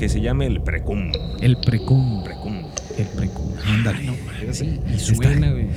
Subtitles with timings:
[0.00, 1.12] que se, llame el Precum.
[1.40, 2.24] El precum.
[2.24, 2.62] Precum.
[2.98, 3.52] El precum.
[3.66, 4.10] Ándale.
[4.52, 5.68] Sí, y suena, güey.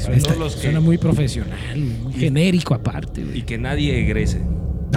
[0.50, 3.42] Suena, muy profesional, muy genérico aparte, Y güey.
[3.46, 4.42] que nadie egrese.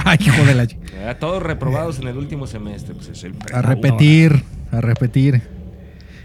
[0.04, 1.18] Ay, hijo de la...
[1.18, 2.94] Todos reprobados en el último semestre.
[2.94, 3.58] Pues es el Precum.
[3.58, 5.42] A repetir, a repetir.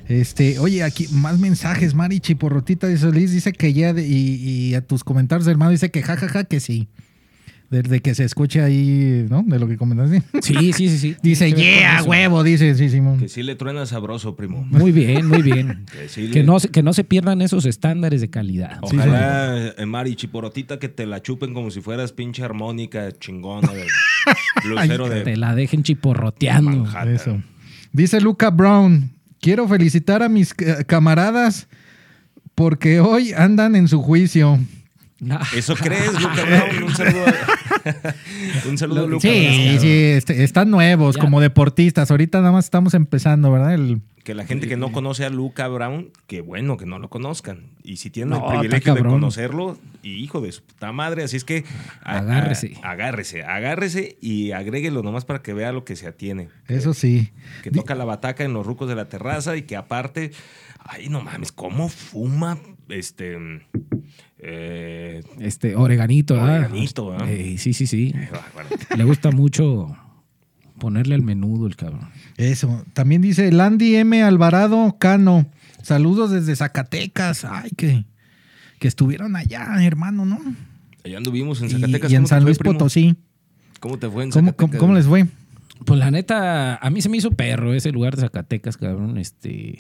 [0.08, 1.94] Este, oye, aquí más mensajes.
[1.96, 4.36] Mari Chiporrotita de Solís dice que ya, de- y,
[4.70, 6.90] y a tus comentarios, hermano, dice que jajaja, que sí.
[7.72, 9.44] Desde que se escuche ahí, ¿no?
[9.48, 10.22] De lo que comentaste.
[10.42, 11.16] Sí, sí, sí, sí.
[11.24, 13.18] Dice, yeah, huevo, dice, sí, Simón.
[13.18, 14.66] Que sí le truena sabroso, primo.
[14.70, 15.86] Muy bien, muy bien.
[15.92, 18.78] Que sí que, le- no, se- que no se pierdan esos estándares de calidad.
[18.82, 23.86] Ojalá, eh, Mari Chiporotita, que te la chupen como si fueras pinche armónica chingona de
[24.66, 26.72] lucero Te de la dejen chiporroteando.
[26.72, 27.08] Manhattan.
[27.16, 27.42] Eso.
[27.94, 31.70] Dice Luca Brown, quiero felicitar a mis eh, camaradas
[32.54, 34.60] porque hoy andan en su juicio.
[35.56, 36.84] ¿Eso crees, Luca Brown?
[36.84, 37.26] Un saludo.
[37.28, 39.80] a- un saludo a Luca Sí, Brown.
[39.80, 41.22] sí, este, están nuevos Ya.
[41.22, 42.10] como deportistas.
[42.12, 43.74] Ahorita nada más estamos empezando, ¿verdad?
[43.76, 47.10] El- Que la gente que no conoce a Luca Brown, que bueno que no lo
[47.10, 47.68] conozcan.
[47.84, 51.38] Y si tienen No, el privilegio de conocerlo, y hijo de su puta madre, así
[51.38, 51.66] es que
[52.04, 52.74] a- a- Agárrese.
[52.84, 56.50] agárrese, agárrese y agréguelo nomás para que vea lo que se atiene.
[56.68, 57.32] eso sí.
[57.64, 60.32] Que toca la bataca en los rucos de la terraza y que aparte,
[60.80, 62.58] ay no mames, cómo fuma
[62.90, 63.38] este
[64.42, 66.60] eh, Este, oreganito, ¿verdad?
[66.66, 67.30] Oreganito, ¿verdad?
[67.30, 68.14] Eh, sí, sí, sí.
[68.32, 68.70] bárbaro.
[68.98, 69.96] Le gusta mucho
[70.80, 72.10] ponerle al menudo el cabrón.
[72.38, 72.84] Eso.
[72.94, 74.24] También dice Landy M.
[74.24, 75.46] Alvarado Cano.
[75.84, 77.46] Saludos desde Zacatecas.
[77.46, 78.06] Ay, que,
[78.80, 80.40] que estuvieron allá, hermano, ¿no?
[81.04, 82.12] Allá anduvimos en Y, Zacatecas.
[82.12, 82.58] y en ¿cómo te San Luis?
[82.58, 83.16] Potosí.
[83.80, 84.70] ¿Cómo te fue en ¿Cómo, Zacatecas?
[84.70, 85.28] cómo- cómo les fue?
[85.86, 89.18] Pues la neta, a mí se me hizo perro ese lugar de Zacatecas, cabrón.
[89.18, 89.80] Este,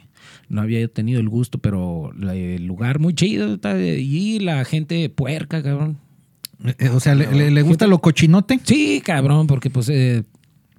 [0.49, 3.53] no había tenido el gusto, pero la- el lugar muy chido.
[3.55, 5.97] está- Y la gente puerca, cabrón.
[6.79, 8.59] Eh, o sea, ¿le, le- le gusta lo cochinote?
[8.63, 10.23] Sí, cabrón, porque pues eh,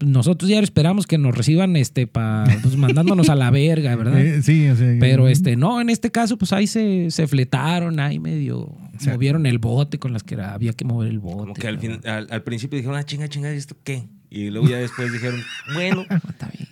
[0.01, 4.21] nosotros ya esperamos que nos reciban este pa, pues, mandándonos a la verga, ¿verdad?
[4.21, 8.01] Eh, sí, o sea, Pero este, no, en este caso, pues ahí se, se fletaron,
[8.01, 11.37] ahí medio sea, movieron el bote con las que era- había que mover el bote.
[11.39, 14.05] Como que al, fin- al, al principio dijeron, ah, chinga, chinga, ¿esto qué?
[14.35, 15.43] Y luego ya después dijeron,
[15.75, 16.07] bueno.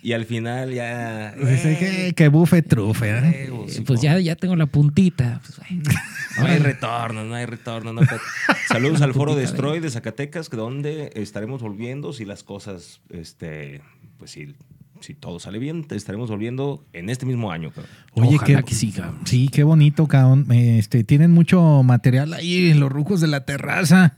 [0.01, 1.35] Y al final ya...
[1.35, 1.77] Dice eh,
[2.07, 3.21] que, que bufe trufe, ¿eh?
[3.23, 4.03] Eh, sí, pues po.
[4.03, 5.41] ya, ya tengo la puntita.
[5.45, 5.59] pues.
[6.39, 7.91] No hay retorno, no hay retorno.
[7.93, 8.01] no
[8.69, 13.81] Saludos al Foro Destroy de Zacatecas, donde estaremos volviendo si las cosas, este,
[14.17, 14.55] pues si,
[15.01, 17.69] si todo sale bien, te estaremos volviendo en este mismo año.
[17.71, 17.91] cabrón.
[18.13, 19.19] Oye, Ojalá qué, que sí, cabrón.
[19.25, 20.47] sí, qué bonito, cabrón.
[20.51, 24.17] Eh, Este, tienen mucho material ahí en los rucos de la terraza,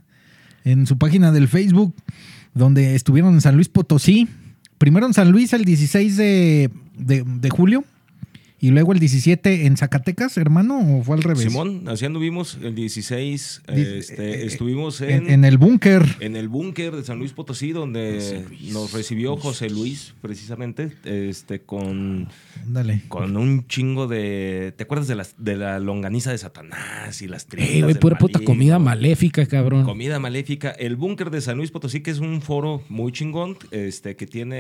[0.64, 1.96] en su página del Facebook,
[2.54, 4.28] donde estuvieron en San Luis Potosí.
[4.78, 7.84] Primero en San Luis el 16 de, de- de julio
[8.66, 11.44] y luego el 17 en Zacatecas, hermano, o fue al revés.
[11.44, 16.04] Simón, así anduvimos el 16, Di- este, eh, estuvimos En, en, en el búnker.
[16.22, 18.72] en el búnker de San Luis Potosí, donde Luis.
[18.72, 22.30] nos recibió José Luis, precisamente, este, con,
[22.66, 23.02] Dale.
[23.10, 24.74] con un chingo de...
[24.78, 28.40] ¿Te acuerdas de, las, de la longaniza de Satanás y las tripas Eh, pura puta
[28.40, 29.84] comida maléfica, cabrón.
[29.84, 30.72] Comida maléfica.
[30.72, 34.56] El búnker de San Luis Potosí, que es un foro muy chingón, este, que tiene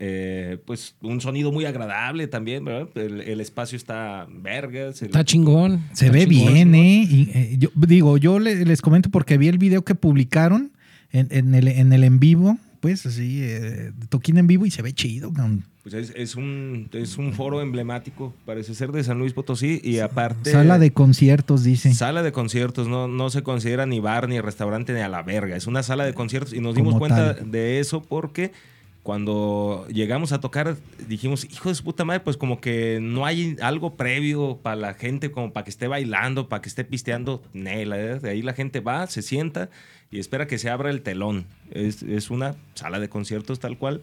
[0.00, 2.88] eh, pues un sonido muy agradable también, ¿verdad?
[2.96, 5.02] El, el espacio está vergas.
[5.02, 5.84] Está chingón.
[5.92, 6.54] Se está ve chingón.
[6.54, 7.06] bien, ¿eh?
[7.08, 10.72] Y, eh, yo digo, yo le- les comento porque vi el video que publicaron
[11.12, 14.82] en, en el, en el en vivo, pues así, eh, toquín en vivo y se
[14.82, 15.64] ve chido, cabrón.
[15.82, 19.98] Pues es, es un, es un foro emblemático, parece ser de San Luis Potosí, y
[20.00, 20.50] aparte...
[20.52, 21.94] Sala de conciertos, dice.
[21.94, 25.56] Sala de conciertos, no, no se considera ni bar, ni restaurante, ni a la verga.
[25.56, 27.50] Es una sala de conciertos y nos dimos Como cuenta tal.
[27.50, 28.52] de eso porque
[29.10, 30.76] cuando llegamos a tocar
[31.08, 34.94] dijimos, hijo de su puta madre, pues como que no hay algo previo para la
[34.94, 37.42] gente, como para que esté bailando, para que esté pisteando.
[37.52, 37.96] Nela.
[37.96, 39.68] De ahí la gente va, se sienta
[40.12, 41.46] y espera que se abra el telón.
[41.72, 44.00] Es, es una sala de conciertos tal cual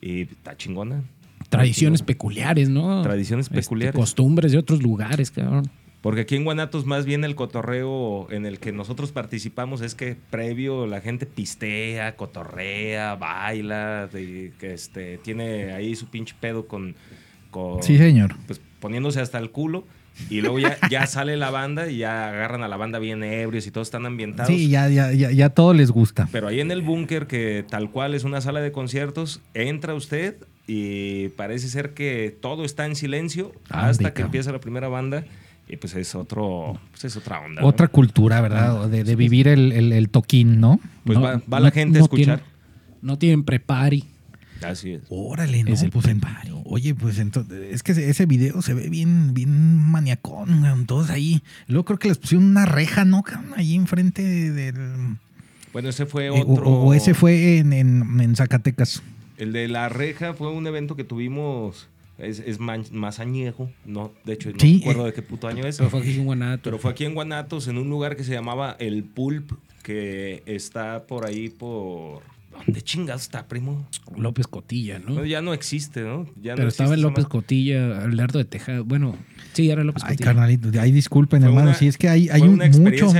[0.00, 1.04] y está chingona.
[1.50, 3.02] Tradiciones peculiares, ¿no?
[3.02, 3.94] Tradiciones Este, peculiares.
[3.94, 5.70] costumbres de otros lugares, cabrón.
[6.08, 10.16] Porque aquí en Guanatos más bien el cotorreo en el que nosotros participamos es que
[10.30, 16.94] previo la gente pistea, cotorrea, baila, que este, tiene ahí su pinche pedo con,
[17.50, 18.36] con Sí, señor.
[18.46, 19.84] pues poniéndose hasta el culo
[20.30, 23.66] y luego ya, ya sale la banda y ya agarran a la banda bien ebrios
[23.66, 24.48] y todos están ambientados.
[24.50, 26.26] Sí, ya, ya, ya, ya todo les gusta.
[26.32, 30.36] Pero ahí en el búnker, que tal cual es una sala de conciertos, entra usted
[30.66, 35.26] y parece ser que todo está en silencio Ah, hasta que empieza la primera banda
[35.68, 37.60] y pues es otro, pues es otra onda.
[37.62, 37.66] ¿no?
[37.68, 38.88] Otra cultura, ¿verdad?
[38.88, 40.80] De, de vivir el, el, el toquín, ¿no?
[41.04, 42.38] Pues No- va, va la no- gente a escuchar.
[42.40, 42.44] tienen-
[43.02, 44.04] no tienen prepari.
[44.62, 45.02] Así es.
[45.08, 46.04] Órale, no, Es el pues
[46.64, 51.42] Oye, pues entonces, es que ese, video se ve bien, bien maniacón, todos ahí.
[51.68, 53.22] Luego creo que les pusieron una reja, ¿no?
[53.22, 53.52] cabrón?
[53.56, 55.16] Ahí enfrente del...
[55.72, 56.66] Bueno, ese fue eh, o, otro.
[56.68, 59.02] o ese fue en, en, en Zacatecas.
[59.36, 61.88] El de la reja fue un evento que tuvimos.
[62.18, 63.70] Es, es man- más añejo.
[63.84, 65.78] No, de hecho, no Sí, me acuerdo eh, de qué puto año es.
[65.78, 66.62] Pero fue aquí en Guanato.
[66.64, 71.06] Pero fue aquí en Guanatos, en un lugar que se llamaba El Pulp, que está
[71.06, 72.22] por ahí por.
[72.66, 73.86] ¿Dónde chingados está, primo?
[74.16, 75.14] López Cotilla, ¿no?
[75.14, 76.26] No, ya no existe, ¿no?
[76.42, 77.30] Ya no Pero estaba en López madre.
[77.30, 78.80] Cotilla, Alberto de Tejada.
[78.80, 79.14] Bueno,
[79.52, 80.24] sí, era López Ay, Cotilla.
[80.32, 81.68] carnalito, ahí disculpen, Fue hermano.
[81.68, 83.12] una- si es que hay, hay un mucho,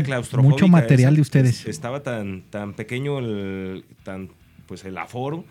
[0.43, 1.17] mucho material esa.
[1.17, 1.67] de ustedes.
[1.67, 4.31] Estaba tan, tan pequeño el, tan,
[4.67, 5.45] pues el aforo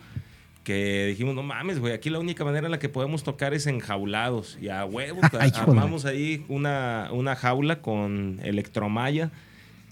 [0.68, 3.66] que dijimos, no mames, güey, aquí la única manera en la que podemos tocar es
[3.66, 4.58] enjaulados.
[4.60, 9.30] Y a huevo, Ay, hijo de- armamos ahí una, una jaula con electromalla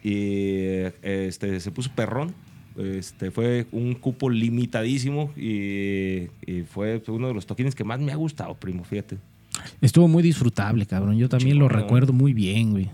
[0.03, 2.35] y este, se puso perrón.
[2.79, 8.13] Este, fue un cupo limitadísimo y, y fue uno de los toquines que más me
[8.13, 9.17] ha gustado, primo, fíjate.
[9.81, 11.17] Estuvo muy disfrutable, cabrón.
[11.17, 12.91] Yo también lo recuerdo muy bien, güey.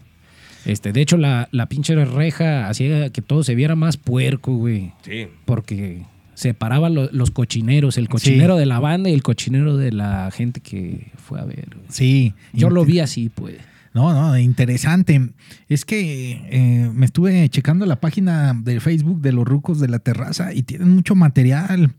[0.65, 4.93] Este, de hecho, la, la pinche reja hacía que todo se viera más puerco, güey.
[5.03, 9.93] Sí, Porque separaba lo- los cochineros, el cochinero de la banda y el cochinero de
[9.93, 11.69] la gente que fue a ver.
[11.75, 11.87] güey.
[11.89, 12.35] Sí.
[12.53, 13.57] Yo lo vi así, pues.
[13.95, 15.31] No, no, interesante.
[15.69, 19.99] Es que eh, me estuve checando la página de Facebook de los rucos de la
[19.99, 21.95] terraza y tienen mucho material.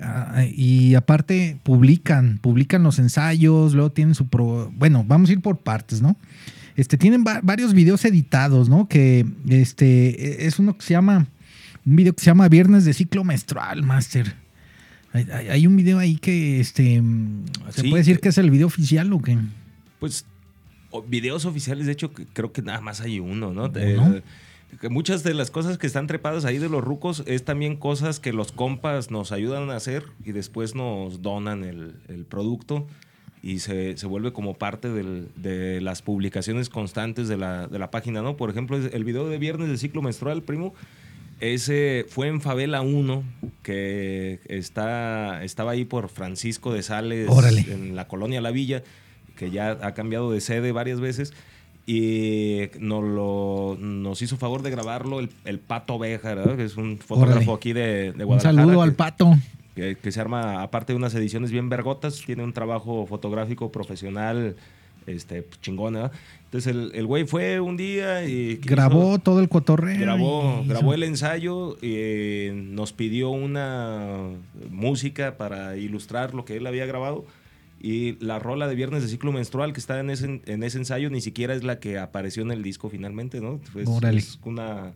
[0.00, 4.72] Ah, y aparte publican, publican los ensayos, luego tienen su pro...
[4.76, 6.16] Bueno, vamos a ir por partes, ¿no?
[6.76, 8.88] Este, tienen va- varios videos editados, ¿no?
[8.88, 11.28] Que este es uno que se llama,
[11.86, 14.34] un video que se llama Viernes de ciclo menstrual, Master.
[15.12, 17.02] Hay, hay- hay un video ahí que, este,
[17.70, 19.36] ¿se Sí, puede decir que- que es el video oficial o qué?
[20.00, 20.24] Pues
[21.08, 23.66] videos oficiales, de hecho, creo que nada más hay uno, ¿no?
[23.74, 24.22] Eh,
[24.80, 28.18] que muchas de las cosas que están trepadas ahí de los rucos es también cosas
[28.18, 32.86] que los compas nos ayudan a hacer y después nos donan el, el producto
[33.42, 37.90] y se, se vuelve como parte del- de las publicaciones constantes de la, de la
[37.92, 38.36] página, ¿no?
[38.36, 40.74] Por ejemplo, el video de viernes del ciclo menstrual, primo,
[41.40, 43.22] ese fue en Favela 1,
[43.62, 47.64] que está, estaba ahí por Francisco de Sales, Órale.
[47.70, 48.82] en la colonia La Villa,
[49.36, 51.32] que ya ha cambiado de sede varias veces.
[51.86, 56.56] Y nos, lo, nos hizo favor de grabarlo el, el Pato Oveja, ¿verdad?
[56.56, 57.52] que es un fotógrafo Órale.
[57.56, 58.54] aquí de, de Un Guadalajara.
[58.62, 59.34] saludo que- al pato.
[59.74, 64.56] que, que se arma, aparte de unas ediciones bien vergotas, tiene un trabajo fotográfico profesional
[65.06, 66.12] este, pues, chingón, ¿verdad?
[66.44, 68.56] Entonces el, el güey fue un día y...
[68.56, 69.98] Grabó todo el cotorreo.
[70.00, 74.28] Grabó, y grabó hizo- el ensayo y eh, nos pidió una
[74.70, 77.24] música para ilustrar lo que él había grabado.
[77.82, 81.10] Y la rola de Viernes de Ciclo Menstrual que está en ese, en ese ensayo
[81.10, 83.60] ni siquiera es la que apareció en el disco finalmente, ¿no?
[83.72, 84.18] Pues, Órale.
[84.18, 84.92] es una...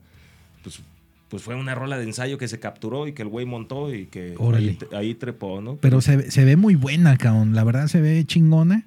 [0.63, 0.81] Pues,
[1.29, 4.07] pues fue una rola de ensayo que se capturó y que el güey montó y
[4.07, 5.77] que ahí, ahí trepó, ¿no?
[5.77, 7.55] Pero se, ve- se ve muy buena, cabrón.
[7.55, 8.87] La verdad se ve chingona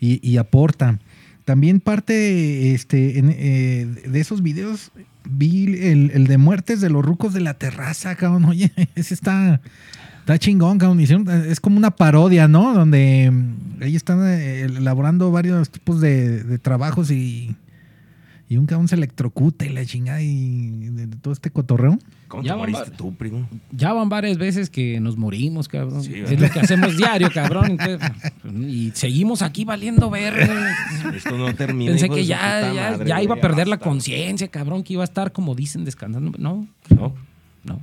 [0.00, 0.98] y, aporta.
[1.44, 4.90] También parte este, eh, de esos videos,
[5.24, 8.44] vi el, el de muertes de los rucos de la terraza, cabrón.
[8.48, 9.60] Oye, ese está,
[10.20, 11.00] está chingón, cabrón.
[11.00, 12.74] Es como una parodia, ¿no?
[12.74, 17.56] Donde mm, ellos están eh, elaborando varios tipos de trabajos y,
[18.48, 21.98] y un cabrón se electrocuta y la chingada y de, de todo este cotorreo.
[22.28, 23.48] ¿Cómo Ya te van moriste tú, primo?
[23.72, 26.02] Ya van varias veces que nos morimos, cabrón.
[26.02, 27.72] Sí, es lo que hacemos diario, cabrón.
[27.72, 28.10] Entonces,
[28.60, 30.34] y seguimos aquí valiendo ver.
[31.14, 31.90] Esto no termina.
[31.92, 35.04] Pensé que ya, ya, madre, ya iba a perder la conciencia, cabrón, que iba a
[35.04, 36.32] estar, como dicen, descansando.
[36.38, 37.14] No, ¿No?
[37.64, 37.80] no.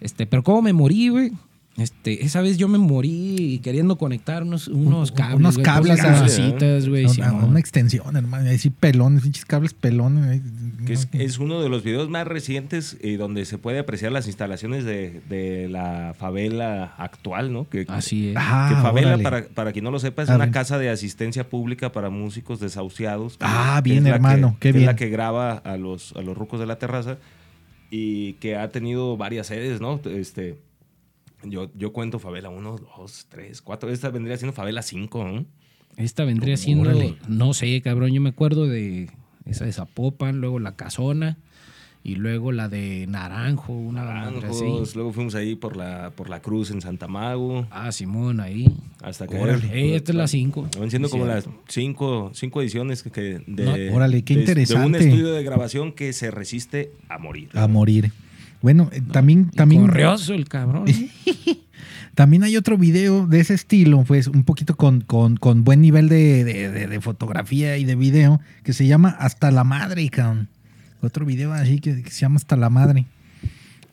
[0.00, 1.32] Este, pero ¿cómo me morí, güey?
[1.76, 5.36] Este, esa vez yo me morí queriendo conectar unos, unos Un- cables.
[5.38, 7.04] unos cables a- güey.
[7.48, 8.48] Una, extensión, hermano.
[8.48, 10.24] Ahí sí pelones, pinches cables pelones.
[10.24, 10.42] ahí,
[10.86, 14.12] Que es, no, es uno de los videos más recientes y donde se puede apreciar
[14.12, 17.68] las instalaciones de, de la favela actual, ¿no?
[17.68, 18.36] Que, Así es.
[18.38, 20.54] Ah, que favela, para, para quien no lo sepa, es A una ver.
[20.54, 23.36] casa de asistencia pública para músicos desahuciados.
[23.36, 24.96] que- Ah, que bien, hermano, que- qué que es la bien.
[24.96, 27.18] que graba a los, a los rucos de la terraza
[27.90, 30.00] y que ha tenido varias sedes, ¿no?
[30.04, 30.58] Este,
[31.44, 33.90] yo, yo cuento favela 1, 2, 3, 4.
[33.90, 35.46] Esta vendría siendo favela 5, ¿no?
[35.96, 37.16] Esta vendría siendo, Órale.
[37.28, 39.10] no sé, cabrón, yo me acuerdo de
[39.44, 41.38] esa de Zapopan, luego la Casona
[42.02, 44.62] y luego la de Naranjo, una madre así.
[44.64, 48.66] Naranjos, luego fuimos ahí por la, por la cruz en Santa Mago, Ah, Simón, ahí.
[49.02, 49.38] hasta que...
[49.38, 49.66] Órale.
[49.72, 50.68] Eh, esta es la 5.
[50.78, 51.62] Van siendo como las Cierto.
[51.68, 54.98] cinco, cinco ediciones que, que de, No, órale, qué de- De un interesante.
[54.98, 57.48] estudio de grabación que se resiste a morir.
[57.54, 58.10] A morir.
[58.64, 60.86] Bueno, eh, también, también, Corrioso el cabrón.
[62.14, 66.08] también hay otro video de ese estilo, pues un poquito con, con, con buen nivel
[66.08, 70.48] de, de- de- de fotografía y de video, que se llama Hasta la Madre, cabrón.
[71.02, 73.04] Otro video así que, que se llama Hasta la Madre.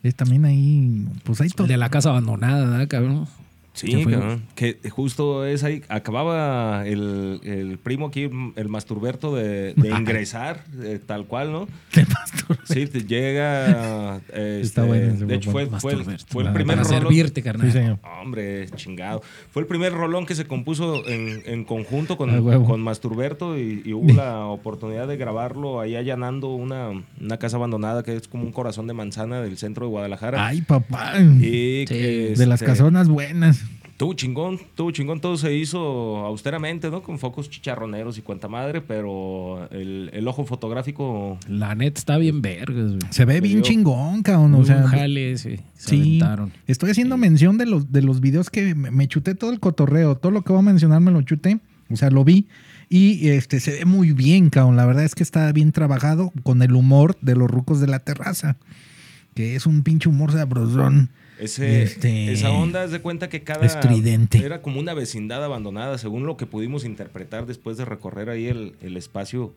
[0.02, 1.66] Es también ahí, pues hay todo.
[1.66, 3.26] De la casa abandonada, ¿verdad, cabrón?
[3.74, 4.42] Sí, cabrón.
[4.54, 5.82] Que justo es ahí.
[5.88, 11.68] Acababa el, el primo aquí, el Masturberto, de, de ingresar, eh, tal cual, ¿no?
[11.96, 12.62] Masturbo.
[12.64, 14.16] Sí, te llega.
[14.28, 17.02] este, Está bueno ese de hecho, fue, fue el, fue el Para- primer Para rolón.
[17.02, 17.66] servirte, carnal.
[17.66, 17.98] Sí, señor.
[18.20, 19.22] Hombre, chingado.
[19.50, 22.64] Fue el primer rolón que se compuso en, en conjunto con, A huevo.
[22.66, 28.02] con Masturberto y, y hubo la oportunidad de grabarlo ahí allanando una, una casa abandonada
[28.02, 30.46] que es como un corazón de manzana del centro de Guadalajara.
[30.46, 31.14] Ay, papá.
[31.18, 33.61] Y Sí, que, de las este, casonas buenas.
[34.02, 37.04] Tuvo chingón, tuvo chingón, todo se hizo austeramente, ¿no?
[37.04, 42.42] Con focos chicharroneros y cuanta madre, pero el, el ojo fotográfico La neta está bien
[42.42, 43.12] vergas, güey.
[43.12, 44.56] Se ve bien chingón, cabrón.
[44.56, 45.60] O sea, jale, sí.
[45.74, 46.00] Se sí.
[46.00, 46.52] aventaron.
[46.66, 50.16] Estoy haciendo mención de los, de los videos que me, me chuté todo el cotorreo.
[50.16, 51.60] Todo lo que voy a mencionar me lo chuté.
[51.88, 52.48] O sea, lo vi.
[52.88, 54.74] Y este se ve muy bien, cabrón.
[54.74, 58.00] La verdad es que está bien trabajado con el humor de los rucos de la
[58.00, 58.56] terraza.
[59.34, 61.10] Que es un pinche humor sabrosón.
[61.42, 63.66] Ese, Este, esa onda, haz de cuenta que cada.
[63.66, 64.38] estridente.
[64.44, 68.74] Era como una vecindad abandonada, según lo que pudimos interpretar después de recorrer ahí el,
[68.80, 69.52] el espacio.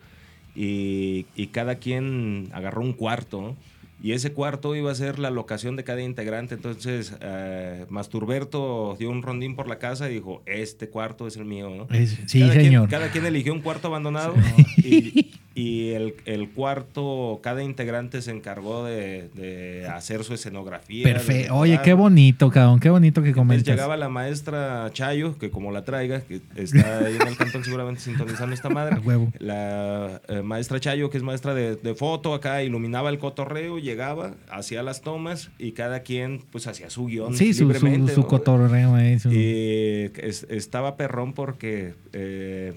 [0.55, 3.55] Y, y cada quien agarró un cuarto, ¿no?
[4.03, 6.55] Y ese cuarto iba a ser la locación de cada integrante.
[6.55, 11.45] Entonces, eh, Masturberto dio un rondín por la casa y dijo: Este cuarto es el
[11.45, 11.87] mío, ¿no?
[11.95, 12.87] Es- sí, cada señor.
[12.87, 14.33] Quien, cada quien eligió un cuarto abandonado
[14.77, 21.05] y, y el, el cuarto, cada integrante se encargó de, de hacer su escenografía.
[21.05, 21.55] Perfecto.
[21.55, 22.81] Oye, qué bonito, cabrón.
[22.81, 23.65] Qué bonito que comentas.
[23.65, 28.01] llegaba la maestra Chayo, que como la traiga, que está ahí en el cantón seguramente
[28.01, 28.95] sintonizando esta madre.
[28.97, 29.31] A huevo.
[29.39, 34.33] La eh, maestra Chayo, que es maestra de, de foto, acá iluminaba el cotorreo, llegaba,
[34.49, 39.19] hacía las tomas y cada quien pues hacía su guion Sí, su, su, cotorreo.
[39.19, 42.73] su- Y es- estaba perrón porque eh,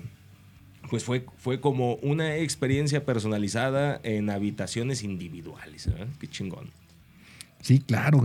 [0.89, 5.87] pues fue, fue como una experiencia personalizada en habitaciones individuales.
[5.87, 6.07] ¿eh?
[6.19, 6.71] Qué chingón.
[7.61, 8.23] Sí, claro.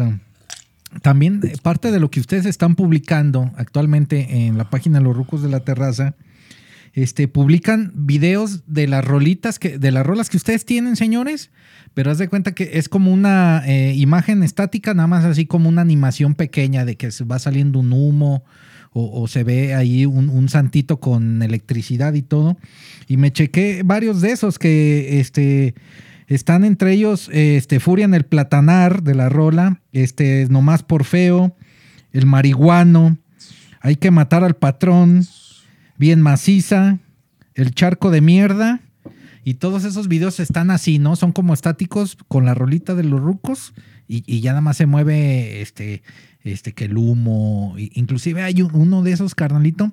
[1.01, 5.41] También eh, parte de lo que ustedes están publicando actualmente en la página Los Rucos
[5.41, 6.15] de la Terraza,
[6.93, 11.49] este, publican videos de las rolitas, que, de las rolas que ustedes tienen, señores,
[11.95, 15.69] pero haz de cuenta que es como una eh, imagen estática, nada más así como
[15.69, 18.43] una animación pequeña de que se va saliendo un humo
[18.93, 22.57] o, o se ve ahí un, santito con electricidad y todo.
[23.07, 25.73] Y me chequé varios de esos que este,
[26.27, 31.55] están entre ellos este, Furia en el Platanar de la rola, este, Nomás por Feo,
[32.11, 33.17] El Marihuano,
[33.81, 35.25] Hay que matar al patrón,
[35.97, 36.99] Bien Maciza,
[37.55, 38.81] El Charco de Mierda.
[39.45, 41.17] Y todos esos videos están así, ¿no?
[41.17, 43.73] Son como estáticos con la rolita de los rucos
[44.07, 46.03] y, y ya nada más se mueve este,
[46.43, 47.75] este, que el humo.
[47.77, 49.91] Inclusive hay un- uno de esos, carnalito,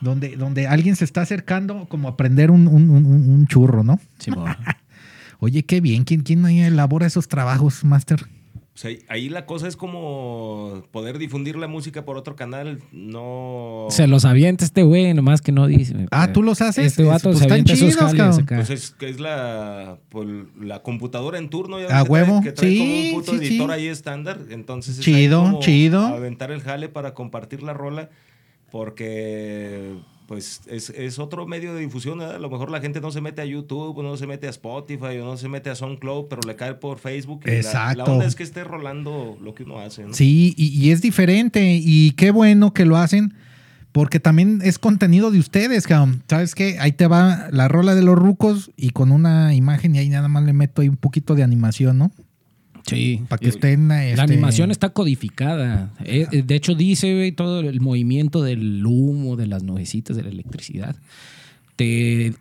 [0.00, 3.98] donde, donde alguien se está acercando como a prender un, un- un- un churro, ¿no?
[4.18, 4.30] Sí.
[5.38, 6.04] Oye, qué bien.
[6.04, 8.26] ¿Quién, quién elabora esos trabajos, Master?
[8.76, 13.86] O sea, ahí la cosa es como poder difundir la música por otro canal, no...
[13.88, 15.94] Se los avienta este güey, nomás que no dice.
[16.10, 16.88] Ah, ¿tú los haces?
[16.88, 18.42] Este vato Pues se están avienta esos chidos, jales cabrón.
[18.42, 18.56] acá.
[18.56, 20.28] Pues es que es la, pues,
[20.60, 21.80] la computadora en turno.
[21.80, 23.72] Ya A que trae- huevo, Que trae sí, como un puto sí, editor sí.
[23.74, 24.40] ahí estándar.
[24.50, 26.00] Entonces es Chido, ahí como chido.
[26.08, 28.10] Aventar el jale para compartir la rola.
[28.70, 29.94] Porque
[30.26, 32.20] pues es, es otro medio de difusión.
[32.20, 34.50] A lo mejor la gente no se mete a YouTube, o no se mete a
[34.50, 37.42] Spotify, o no se mete a SoundCloud, pero le cae por Facebook.
[37.44, 38.04] y la- La, Exacto.
[38.12, 40.02] onda es que esté rolando lo que uno hace.
[40.04, 40.12] ¿no?
[40.14, 41.80] Sí, y, y es diferente.
[41.82, 43.34] Y qué bueno que lo hacen.
[43.92, 46.22] Porque también es contenido de ustedes, cabrón.
[46.28, 46.76] ¿Sabes qué?
[46.80, 50.28] Ahí te va la rola de los rucos y con una imagen y ahí nada
[50.28, 52.12] más le meto ahí un poquito de animación, ¿no?
[52.86, 53.22] Sí.
[53.28, 53.88] Para que estén...
[53.88, 55.92] La este, animación está codificada.
[56.04, 60.22] Eh, eh, de hecho, dice güey, todo el movimiento del humo, de las nubecitas, de
[60.22, 60.96] la electricidad.
[61.76, 62.34] Te,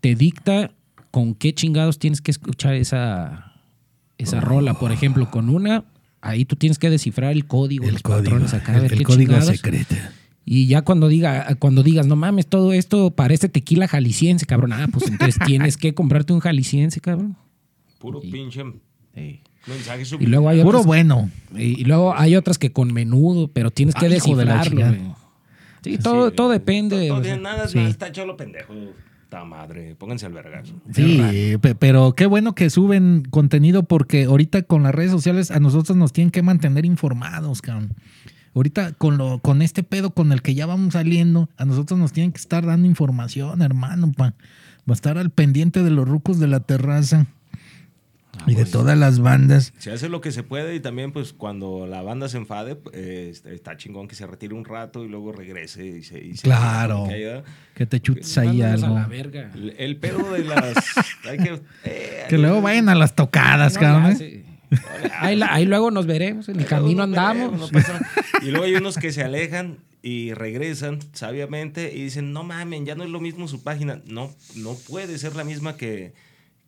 [0.00, 0.72] te dicta
[1.10, 3.52] con qué chingados tienes que escuchar esa,
[4.18, 4.74] esa rola.
[4.74, 5.84] Por ejemplo, con una,
[6.20, 8.92] ahí tú tienes que descifrar el código, El los código, patrones acá, a el, ver
[8.92, 9.56] el qué código chingados.
[9.56, 9.94] secreto.
[10.44, 14.72] Y ya cuando diga, cuando digas, no mames, todo esto parece tequila jalisciense, cabrón.
[14.72, 17.36] Ah, pues entonces tienes que comprarte un jalisciense, cabrón.
[17.98, 18.62] Puro Y- pinche
[19.14, 19.40] Sí.
[19.66, 21.30] Mensaje Y luego hay Puro otras, bueno.
[21.54, 25.16] y, y luego hay otras que con menudo, pero tienes que de la descifrarlo.
[25.82, 27.08] Sí, todo, Sí, todo depende.
[27.08, 27.76] todo- o sea, nada, sí.
[27.78, 28.72] nada, está hecho lo pendejo.
[29.28, 30.74] Ta madre, pónganse al vergazo.
[30.92, 35.58] Sí, pe- pero qué bueno que suben contenido porque ahorita con las redes sociales a
[35.58, 37.94] nosotros nos tienen que mantener informados, cabrón.
[38.54, 42.12] Ahorita con lo, con este pedo con el que ya vamos saliendo, a nosotros nos
[42.12, 44.34] tienen que estar dando información, hermano, para
[44.88, 47.34] estar al pendiente de los rucos de la terraza Ah,
[48.46, 49.72] y de pues, todas las bandas.
[49.78, 53.28] Se hace lo que se puede y también pues cuando la banda se enfade, eh,
[53.32, 56.18] está- está chingón que se retire un rato y luego regrese y se...
[56.24, 57.04] y se- Claro.
[57.08, 57.44] que haya-
[57.74, 58.86] Que te chutes ahí algo.
[58.86, 59.50] a la verga.
[59.54, 60.74] El, el pedo de las...
[61.28, 64.18] hay que, eh, Que luego vayan a las tocadas, No, cabrón.
[64.18, 64.42] ya, ¿eh?
[64.42, 64.44] sí.
[65.20, 67.60] Ahí, la- ahí luego nos veremos, en el camino No, no, andamos.
[67.60, 68.08] no pasa nada.
[68.42, 72.94] y luego hay unos que se alejan y regresan sabiamente y dicen, no mamen, ya
[72.94, 74.00] no es lo mismo su página.
[74.06, 76.12] No, no puede ser la misma que,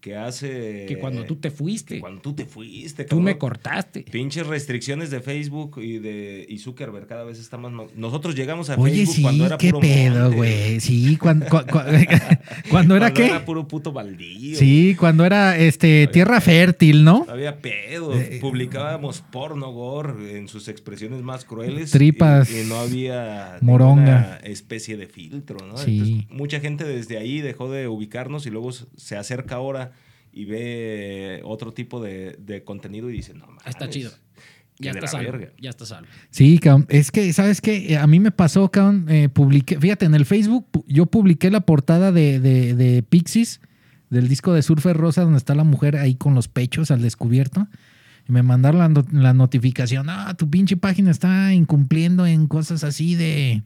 [0.05, 0.85] que hace...
[0.87, 3.05] que cuando tú te fuiste, cuando tú te fuiste.
[3.05, 4.03] tú me cortaste.
[4.03, 7.73] Pinches restricciones de Facebook y de y Zuckerberg cada vez está más...
[7.97, 10.79] Nosotros llegamos a Oye, Facebook sí, cuando era qué puro pedo, güey.
[10.81, 11.79] Sí, cuando, cu- cu-
[12.69, 13.27] cuando era Cuando qué?
[13.29, 14.59] era puro puto baldío.
[14.59, 17.25] Sí, cuando era este tierra fértil, ¿no?
[17.27, 18.13] Había pedo.
[18.13, 21.93] Eh, Publicábamos porno gore en sus expresiones más crueles.
[21.93, 22.51] Tripas.
[22.51, 24.39] Y, y no había Moronga.
[24.45, 25.79] especie de filtro, ¿no?
[25.79, 25.99] Sí.
[25.99, 29.93] Entonces, mucha gente desde ahí dejó de ubicarnos y luego se acerca ahora
[30.35, 34.11] y ve otro tipo de, de contenido y dice, no, Ah, Está mames, chido.
[34.81, 35.31] Ya está salvo.
[35.31, 35.53] verga.
[35.61, 36.09] Ya está salvo.
[36.31, 36.87] Sí, cabrón.
[36.88, 37.97] Es que, ¿sabes qué?
[37.97, 39.07] A mí me pasó, cabrón.
[39.09, 43.61] eh, publiqué, fíjate, en el Facebook yo publiqué la portada de, de, de Pixies,
[44.11, 47.69] del disco de Surfer Rosa, donde está la mujer ahí con los pechos al descubierto.
[48.29, 53.62] Y me mandaron la notificación, ah, tu pinche página está incumpliendo en cosas así de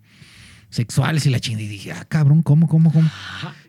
[0.70, 1.64] sexuales y la chingada.
[1.64, 3.10] Y dije, ah, cabrón, ¿cómo, cómo, cómo?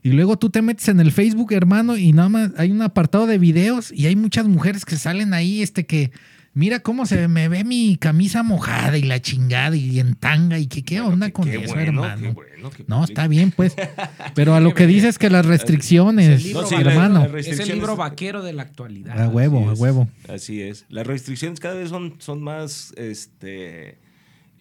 [0.04, 3.28] Y luego tú te metes en el Facebook, hermano, y nada más hay un apartado
[3.28, 6.12] de videos y hay muchas mujeres que salen ahí, este que,
[6.54, 10.68] mira cómo se me ve mi camisa mojada y la chingada y en tanga y
[10.68, 12.22] que qué Bueno, onda qué- con qué eso, bueno, hermano.
[12.22, 13.76] qué bueno que no, está bien, pues.
[14.36, 16.92] Pero a lo que dices que las restricciones, Es el libro No, sí, vaquero.
[16.92, 17.20] hermano.
[17.20, 19.22] la- la Es el libro vaquero de la actualidad.
[19.22, 20.10] A huevo, a huevo.
[20.28, 20.86] Así es.
[20.90, 23.98] Las restricciones cada vez son, son más, este,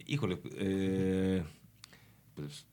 [0.07, 1.43] híjole, eh,
[2.39, 2.67] pues,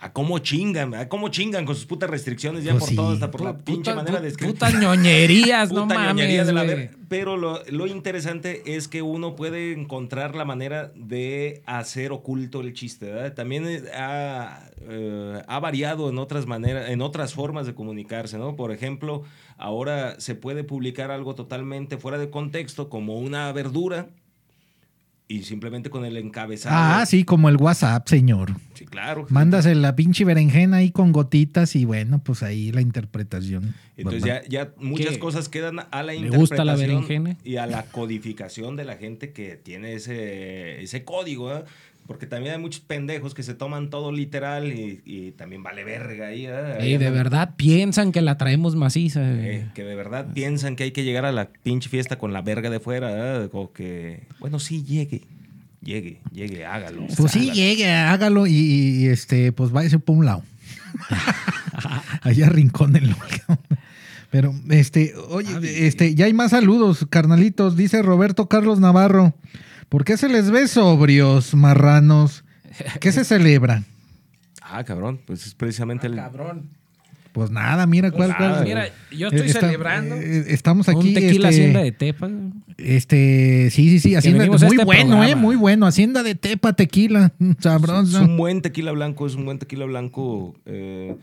[0.00, 2.96] a cómo chingan, a cómo chingan con sus putas restricciones ya Pues por sí.
[2.96, 4.54] todo, hasta por la Puta- pinche manera de escribir.
[4.54, 6.46] Putas ñoñerías, no Puta mames.
[6.46, 6.90] de la verga.
[7.08, 12.74] Pero lo, lo interesante es que uno puede encontrar la manera de hacer oculto el
[12.74, 13.06] chiste.
[13.06, 13.32] ¿verdad?
[13.34, 18.56] También eh, ha, eh, ha variado en otras maneras, en otras formas de comunicarse, ¿no?
[18.56, 19.22] Por ejemplo,
[19.56, 24.08] ahora se puede publicar algo totalmente fuera de contexto, como una verdura,
[25.26, 26.76] y simplemente con el encabezado.
[26.76, 28.52] Ah, sí, como el WhatsApp, señor.
[28.74, 29.26] Sí, claro.
[29.30, 33.74] Mandas la pinche berenjena ahí con gotitas y bueno, pues ahí la interpretación.
[33.96, 35.18] Entonces ya, ya muchas ¿Qué?
[35.18, 37.36] cosas quedan a la ¿Le interpretación gusta la berenjena?
[37.42, 41.64] y a la codificación de la gente que tiene ese, ese código, ¿eh?
[42.06, 46.26] Porque también hay muchos pendejos que se toman todo literal y, y también vale verga
[46.26, 46.46] ahí.
[46.78, 49.20] Ey, de verdad piensan que la traemos maciza.
[49.24, 52.42] eh, que de verdad piensan que hay que llegar a la pinche fiesta con la
[52.42, 53.48] verga de fuera, ¿eh?
[53.52, 55.22] o que, bueno, sí, llegue,
[55.82, 57.06] llegue, llegue, hágalo.
[57.16, 60.42] Pues sí, llegue, hágalo y, y, este, pues váyase por un lado.
[62.22, 63.16] Allá rincónenlo.
[64.30, 67.76] Pero, este, oye, Ah, este, ya hay más saludos, carnalitos.
[67.76, 69.32] Dice Roberto Carlos Navarro.
[69.88, 72.44] ¿Por qué se les ve sobrios, marranos?
[73.00, 73.84] ¿Qué se celebra?
[74.62, 76.16] Ah, cabrón, pues es precisamente el...
[76.16, 76.68] Cabrón.
[77.32, 81.08] Pues nada, mira cuál, nada, cuál- Mira, yo estoy Eh, está- celebrando eh, estamos aquí.
[81.08, 82.30] un tequila este, hacienda de Tepa.
[82.78, 85.28] Este, sí, sí, sí, Hacienda, muy este bueno, programa.
[85.28, 85.86] eh, muy bueno.
[85.86, 88.22] Hacienda de Tepa, tequila, mm, Es sabroso.
[88.22, 91.16] un buen tequila blanco, es un buen tequila blanco eh,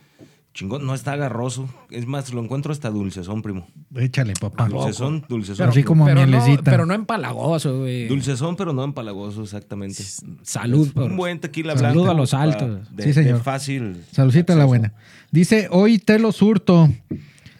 [0.53, 1.69] chingón, no está agarroso.
[1.89, 3.67] Es más, lo encuentro hasta dulcezón, primo.
[3.95, 4.67] Échale, papá.
[4.67, 5.69] Dulcezón, dulcezón.
[5.69, 6.69] Así como pero, no, mielecita.
[6.71, 8.07] pero no empalagoso, güey.
[8.07, 10.03] Dulcezón, pero no empalagoso, exactamente.
[10.43, 12.11] Salud, por Un buen tequila Salud blanco.
[12.11, 12.95] a los altos.
[12.95, 13.37] De, Sí, señor.
[13.37, 14.03] de fácil.
[14.11, 14.67] Saludcita la acceso.
[14.67, 14.93] buena.
[15.31, 16.89] Dice, hoy Telo Surto.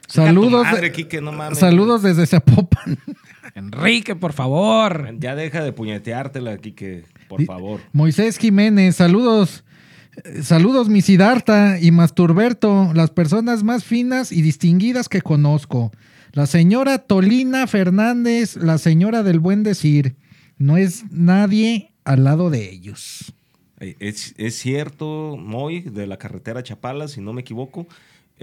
[0.08, 0.63] Saludos.
[0.65, 1.58] madre, Quique, no mames.
[1.60, 2.97] saludos desde Zapopan.
[3.56, 5.13] Enrique, por favor.
[5.19, 7.80] Ya deja de puñeteártela, Quique, por favor.
[7.93, 9.63] Moisés Jiménez, saludos.
[10.24, 15.91] Eh, Saludos, mi Siddhartha y Masturberto, las personas más finas y distinguidas que conozco.
[16.34, 20.15] La señora Tolina Fernández, la señora del buen decir.
[20.58, 23.34] No es nadie al lado de ellos.
[23.80, 27.88] Eh, Es, es cierto, Moy, de la carretera Chapala, si no me equivoco.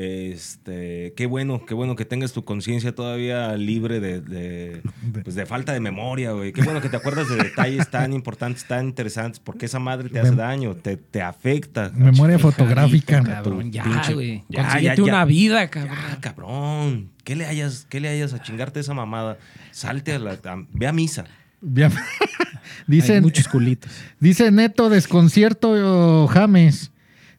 [0.01, 4.81] Este, qué bueno, qué bueno que tengas tu conciencia todavía libre de, de,
[5.25, 6.53] pues de falta de memoria, güey.
[6.53, 10.21] Qué bueno que te acuerdas de detalles tan importantes, tan interesantes, porque esa madre te
[10.21, 11.91] hace Mem- daño, te, te afecta.
[11.95, 13.23] Memoria fotográfica.
[13.25, 14.45] Cabrón, ya, Pinche- güey.
[14.49, 15.03] ya, Consíguete ya, ya.
[15.03, 15.97] una vida, cabrón.
[16.11, 17.11] Ya, cabrón.
[17.25, 19.37] ¿Qué le hayas, qué le hayas a chingarte esa mamada?
[19.73, 21.25] Salte a la, a- ve a misa.
[21.61, 21.91] Hay
[22.87, 23.91] Dicen, muchos culitos.
[24.21, 26.93] dice Neto Desconcierto James.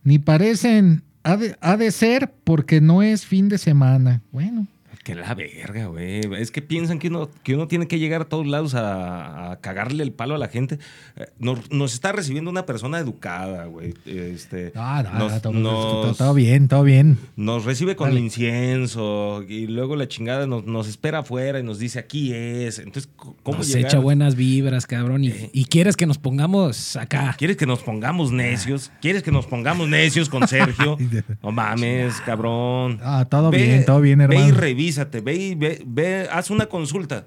[0.03, 1.03] Ni parecen.
[1.23, 4.21] Ha de, ha de ser porque no es fin de semana.
[4.31, 4.67] Bueno.
[5.03, 6.21] Que la verga, güey.
[6.37, 9.55] Es que piensan que uno, que uno tiene que llegar a todos lados a, a
[9.59, 10.77] cagarle el palo a la gente.
[11.15, 13.93] Eh, Nos, nos está recibiendo una persona educada, güey.
[14.05, 17.17] Este, Ah, no, nos, todo, nos- todo bien, todo bien.
[17.37, 18.19] nos recibe con Dale.
[18.19, 22.79] incienso y luego la chingada nos, nos espera afuera y nos dice aquí es.
[22.79, 23.85] Entonces, ¿cómo Nos llegar?
[23.85, 25.23] echa buenas vibras, cabrón.
[25.23, 25.49] Y, Eh.
[25.53, 27.35] y quieres que nos pongamos acá.
[27.37, 28.91] ¿Quieres que nos pongamos necios?
[29.01, 30.97] ¿Quieres que nos pongamos necios con Sergio?
[31.41, 32.99] No mames, cabrón.
[33.01, 34.51] Ah, todo Ve- bien, todo bien, Ve y
[34.89, 37.25] revísate, ve y ve, ve, haz una consulta.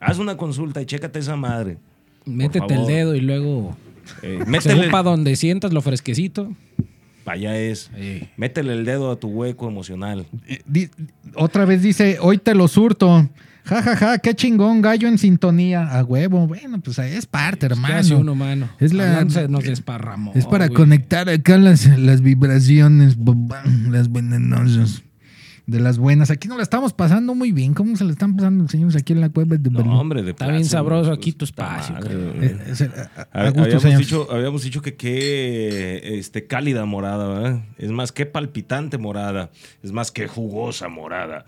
[0.00, 1.78] Haz una consulta y chécate esa madre.
[2.24, 3.76] Métete el dedo y luego.
[4.22, 6.52] Eh, métele, para donde sientas lo fresquecito.
[7.24, 7.90] pa' allá es.
[7.96, 10.26] Eh, Métele el dedo a tu hueco emocional.
[10.46, 10.88] Eh, di-
[11.34, 13.28] otra vez dice, hoy te lo surto.
[13.64, 15.88] Ja, ja, ja, qué chingón, gallo en sintonía.
[15.88, 16.46] A huevo.
[16.46, 17.94] Bueno, pues es parte, ¿Qué hermano.
[17.96, 18.68] hace uno, mano?
[18.78, 20.32] Es la- se nos desparramó.
[20.34, 20.76] Es para güey.
[20.76, 23.16] conectar acá las, las vibraciones,
[23.90, 25.02] las venenosas.
[25.66, 26.30] De las buenas.
[26.30, 27.72] Aquí nos la estamos pasando muy bien.
[27.72, 29.92] ¿Cómo se le están pasando, señores, aquí en la cueva de No, Berlín?
[29.94, 32.14] hombre, de Está bien sabroso pues, aquí tu espacio, madre.
[32.42, 33.98] Eh, es a- gusto, habíamos, señor.
[34.00, 37.62] dicho, habíamos dicho que qué este, cálida morada, ¿verdad?
[37.78, 39.50] Es más, qué palpitante morada.
[39.82, 41.46] Es más, que jugosa morada.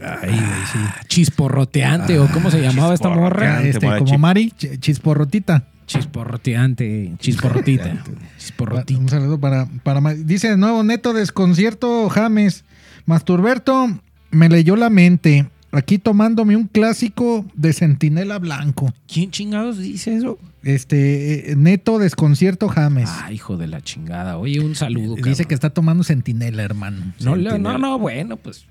[0.00, 0.40] Ay, güey,
[0.72, 0.78] sí.
[1.08, 3.58] Chisporroteante, o cómo se llamaba esta morra.
[3.58, 4.18] Ah, este, como.
[4.18, 5.64] Mari, ch- chisporrotita.
[5.92, 8.04] Chisporroteante, chisporrotita.
[8.38, 9.00] Chisporrotita.
[9.00, 12.64] Un saludo para, para Dice de nuevo, neto desconcierto, James.
[13.06, 13.98] Masturberto
[14.30, 15.48] me leyó la mente.
[15.70, 18.92] Aquí tomándome un clásico de Centinela Blanco.
[19.06, 20.38] ¿Quién chingados dice eso?
[20.62, 23.08] Este, eh, neto desconcierto, James.
[23.10, 24.36] Ah, hijo de la chingada.
[24.36, 25.16] Oye, un saludo.
[25.16, 27.14] Dice que está tomando Centinela, hermano.
[27.20, 28.66] No, le- no, no, bueno, pues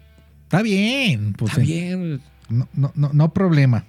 [0.52, 1.32] Está bien.
[1.38, 2.22] Pues, está eh, bien.
[2.50, 3.86] No, no, no, no problema.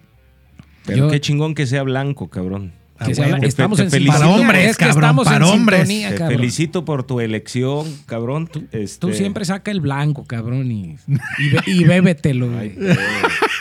[0.87, 2.73] Pero Yo- qué chingón que sea blanco, cabrón.
[3.03, 3.35] Ah, Que se huevo.
[3.35, 4.13] habla- Te- estamos te en felicito.
[4.15, 4.35] sintonía.
[4.37, 5.79] Para hombres, Es que cabrón, estamos para en hombres.
[5.81, 6.39] sintonía, Te cabrón.
[6.39, 8.51] felicito por tu elección, cabrón.
[8.73, 10.97] Este, Tú siempre saca el blanco, cabrón, y,
[11.39, 12.61] y, be- y bébetelo, güey.
[12.71, 13.01] Ay, pero-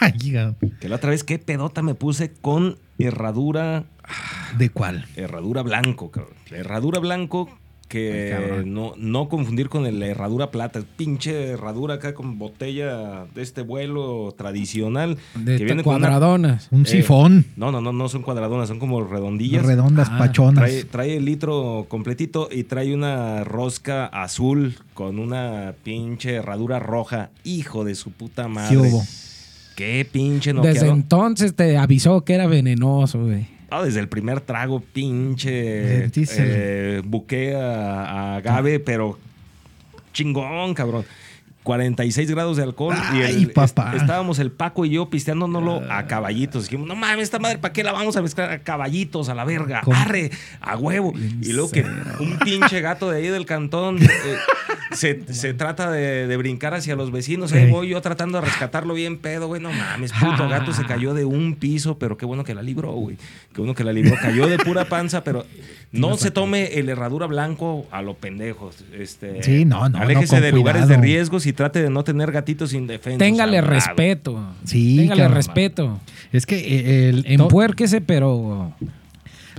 [0.01, 3.83] Ay, hija, que la otra vez, qué pedota me puse con herradura,
[4.57, 5.05] ¿De cuál?
[5.15, 6.33] herradura blanco, cabrón.
[6.49, 7.49] La herradura blanco
[7.91, 10.79] que Ay, no, no confundir con el- la herradura plata.
[10.95, 15.17] Pinche herradura acá con botella de este vuelo tradicional.
[15.35, 16.69] De que viene con una- cuadradonas.
[16.71, 17.45] Un Eh, sifón.
[17.57, 19.65] No, no, no, no son cuadradonas, son como redondillas.
[19.65, 20.63] Redondas, Ah, pachonas.
[20.63, 27.29] Trae, trae el litro completito y trae una rosca azul con una pinche herradura roja.
[27.43, 28.77] Hijo de su puta ¿Qué madre.
[28.77, 29.03] hubo?
[29.75, 30.93] Qué pinche Desde noqueado.
[30.93, 33.47] entonces te avisó que era venenoso, güey.
[33.71, 36.09] Ah, desde el primer trago, pinche.
[36.13, 39.17] Eh, buqué a, a agave, pero
[40.11, 41.05] chingón, cabrón.
[41.63, 42.95] 46 grados de alcohol.
[43.13, 43.91] y el- papá.
[43.93, 46.63] est- estábamos el Paco y yo pisteándonoslo a caballitos.
[46.63, 49.45] Dijimos, no mames, esta madre, ¿para qué la vamos a mezclar a caballitos, a la
[49.45, 49.81] verga?
[49.83, 49.95] ¿Cómo?
[49.97, 51.13] Arre, a huevo.
[51.41, 51.83] Y luego que
[52.19, 54.07] un pinche gato de ahí del cantón eh,
[54.91, 57.53] se, se trata de, de brincar hacia los vecinos.
[57.53, 59.61] Ahí voy yo tratando de rescatarlo bien pedo, güey.
[59.61, 62.91] No mames, puto gato se cayó de un piso, pero qué bueno que la libró,
[62.93, 63.17] güey.
[63.53, 64.15] Qué bueno que la libró.
[64.21, 65.45] Cayó de pura panza, pero
[65.91, 68.83] no se tome el herradura blanco a lo pendejos.
[68.97, 71.01] Este, Sí, no, no, Aléjese no, de lugares cuidado.
[71.01, 73.19] de riesgos y trate de no tener gatitos indefensos.
[73.19, 74.53] Téngale respeto.
[74.63, 75.99] Sí, Téngale respeto.
[76.31, 78.73] Es que eh, el, Empuérquese, pero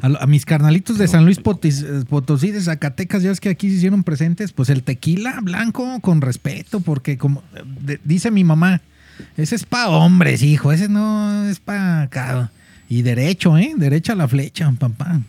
[0.01, 3.69] a, mis carnalitos de San Luis Potis- eh, Potosí, de Zacatecas, ya es que aquí
[3.71, 8.45] se hicieron presentes, pues el tequila blanco con respeto, porque como eh, de- dice mi
[8.45, 8.81] mamá,
[9.37, 12.51] ese es pa' hombres, hijo, ese no es pa' acá.
[12.89, 13.73] Y derecho, ¿eh?
[13.77, 15.21] Derecha a la flecha, papá.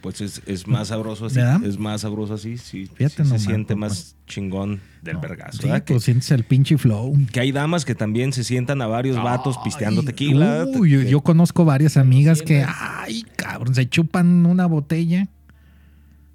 [0.00, 1.36] Pues es, es más sabroso así.
[1.36, 1.64] ¿Verdad?
[1.64, 2.56] Es más sabroso así.
[2.56, 5.58] Sí, Fíjate sí nomás, se siente más chingón del vergazo.
[5.58, 5.82] Sí, ¿verdad?
[5.82, 7.16] Que- pues sientes el pinche flow.
[7.32, 10.64] que hay damas que también se sientan a varios vatos pisteando tequila.
[10.66, 15.26] uy, yo, que- yo conozco varias amigas que, ay, cabrón, se chupan una botella.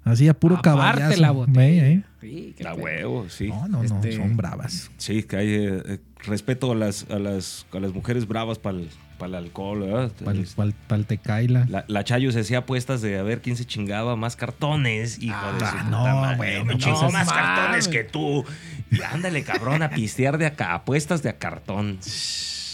[0.04, 1.20] Así a puro aparte caballazo.
[1.22, 1.88] la botella.
[1.88, 2.02] ¿Eh?
[2.20, 2.84] Sí, qué A pedo.
[2.84, 3.48] huevo, sí.
[3.48, 4.90] No, no, no, Este- son bravas.
[4.98, 8.76] Sí, que hay eh, eh, respeto a las, a las, a las mujeres bravas para
[8.78, 8.88] el,
[9.22, 10.12] el alcohol, ¿verdad?
[10.24, 11.66] Pal, Es- pal, pal tecaila.
[11.68, 15.52] La, la Chayo se hacía apuestas de a ver quién se chingaba más cartones, hijo
[15.54, 16.36] de su Ah, puta no, madre.
[16.36, 18.44] bueno, Me no seas más cartones que tú.
[18.90, 21.98] Y ándale, cabrón, a pistear de acá, apuestas de a cartón.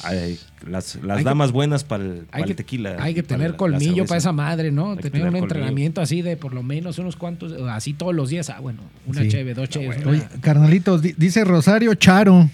[0.02, 2.96] Ay, las las Hay que- damas buenas para el, Hay que, tequila.
[3.00, 4.92] hay que tener colmillo para esa madre, ¿no?
[4.92, 5.44] Hay que Tener tener un colmillo.
[5.44, 8.48] entrenamiento así de por lo menos unos cuantos, así todos los días.
[8.48, 9.28] Ah, bueno, una Sí.
[9.28, 9.98] cheve, dos cheves.
[9.98, 12.48] una- Oye, carnalitos, di- dice Rosario Charo.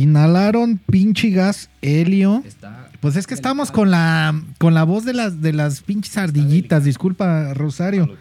[0.00, 2.42] Inhalaron pinche gas helio.
[2.46, 6.16] Está- Pues es que estamos con la con la voz de las de las pinches
[6.18, 6.84] ardillitas.
[6.84, 8.14] Disculpa, Rosario.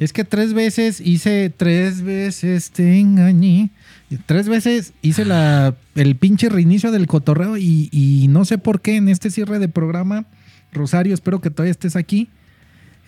[0.00, 3.70] Es que tres veces hice, tres veces te engañé.
[4.24, 8.96] Tres veces hice la, el pinche reinicio del cotorreo y, y no sé por qué
[8.96, 10.24] en este cierre de programa,
[10.72, 12.28] Rosario, espero que todavía estés aquí.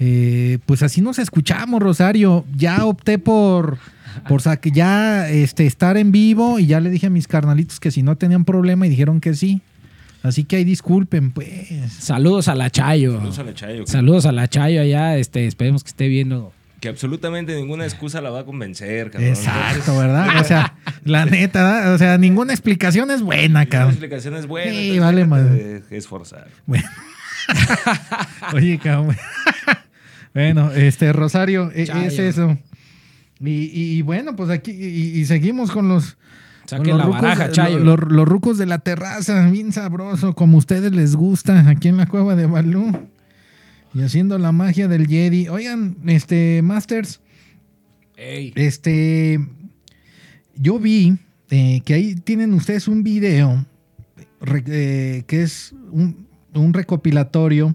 [0.03, 2.45] Eh, pues así nos escuchamos, Rosario.
[2.57, 3.79] Ya opté por,
[4.29, 7.79] por sa- que ya este, estar en vivo y ya le dije a mis carnalitos
[7.81, 9.61] que si no tenían problema y dijeron que sí.
[10.23, 11.49] Así que ahí disculpen, pues.
[11.99, 13.19] Saludos a la Chayo.
[13.19, 15.17] Saludos a la Chayo, Saludos a la Chayo allá.
[15.17, 16.53] Este, esperemos que esté viendo.
[16.81, 19.29] Que absolutamente ninguna excusa la va a convencer, cabrón.
[19.31, 20.41] Exacto, ¿verdad?
[20.41, 21.95] O sea, la neta, ¿verdad?
[21.95, 23.91] o sea, ninguna explicación es buena, La cabrón.
[23.91, 24.71] explicación es buena.
[24.73, 25.83] Sí, vale, madre.
[25.91, 26.49] esforzar.
[26.67, 26.89] Bueno.
[28.55, 29.17] Oye, cabrón.
[30.35, 32.59] Bueno, este, Rosario, e- es eso.
[33.43, 36.19] Y, bueno, pues aquí, y, y seguimos con los,
[36.71, 37.79] la rucos baraja, de- Chayo.
[37.79, 41.89] lo- lo- los rucos de la terraza, bien sabroso, como a ustedes les gusta, aquí
[41.89, 43.09] en la cueva de Balú.
[43.95, 45.49] Y haciendo la magia del Jedi.
[45.49, 47.21] Oigan, este, Masters,
[48.17, 48.53] Ey.
[48.55, 49.41] este,
[50.55, 51.17] yo vi
[51.51, 53.67] eh, que ahí tienen ustedes un video
[54.67, 57.75] eh, que es un, un recopilatorio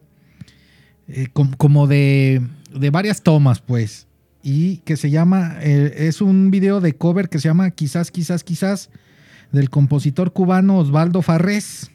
[1.07, 2.41] eh, com- como de,
[2.73, 4.07] de varias tomas, pues.
[4.43, 8.43] Y que se llama, eh, es un video de cover que se llama Quizás, quizás,
[8.43, 8.89] quizás,
[9.51, 11.89] del compositor cubano Osvaldo Farrés.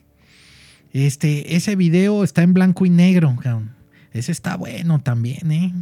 [0.92, 3.76] Este, ese video está en blanco y negro, cabrón.
[4.12, 5.72] Ese está bueno también, ¿eh?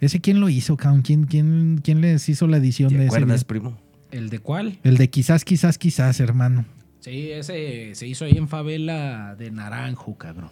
[0.00, 1.02] ¿Ese quién lo hizo, cabrón?
[1.02, 3.46] ¿Quién, quién, quién les hizo la edición ¿Te de ese acuerdas, video?
[3.48, 3.80] primo?
[4.10, 4.78] ¿El de cuál?
[4.82, 6.64] El de quizás, quizás, quizás, hermano.
[7.00, 10.50] Sí, ese se hizo ahí en favela de Naranjo, cabrón.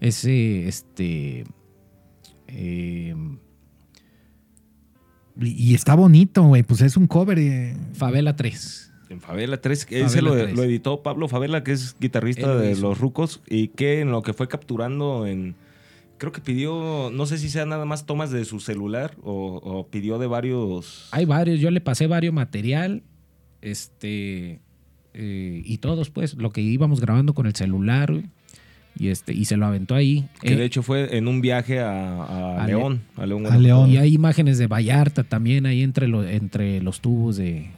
[0.00, 1.44] Ese, este.
[2.48, 3.14] eh,
[5.40, 6.62] Y, y está bonito, güey.
[6.62, 7.38] Pues es un cover.
[7.38, 7.76] eh.
[7.94, 8.86] favela 3.
[9.10, 10.54] En Favela 3, Favela ese lo, 3.
[10.56, 12.82] lo editó Pablo Favela, que es guitarrista de hizo.
[12.82, 15.56] Los Rucos, y que en lo que fue capturando en...
[16.16, 19.88] Creo que pidió, no sé si sea nada más tomas de su celular o, o
[19.88, 21.08] pidió de varios...
[21.10, 23.02] Hay varios, yo le pasé varios material.
[23.62, 24.60] Este.
[25.14, 28.30] eh, y todos, pues, lo que íbamos grabando con el celular, güey,
[28.98, 30.28] Y, este, y se lo aventó ahí.
[30.42, 31.90] Que Eh, de hecho fue en un viaje a,
[32.22, 33.00] a A Le- León.
[33.16, 33.46] A León.
[33.46, 33.60] a Guanajuato.
[33.62, 33.90] León.
[33.90, 37.70] y hay imágenes de Vallarta también ahí entre, lo- entre los tubos de,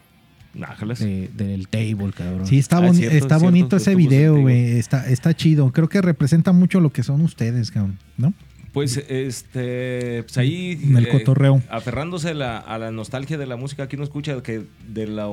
[0.55, 0.99] Nájales.
[0.99, 2.47] de- del table, cabrón.
[2.47, 4.79] Sí, está, Ah, cierto, está cierto, bonito ese video, güey.
[4.79, 5.71] Está, está chido.
[5.71, 7.99] Creo que representa mucho lo que son ustedes, cabrón.
[8.17, 8.35] ¿No?
[8.73, 11.61] Pues este, pues ahí En el cotorreo.
[11.71, 15.29] aferrándose a la, a la nostalgia de la música que uno escucha, que de la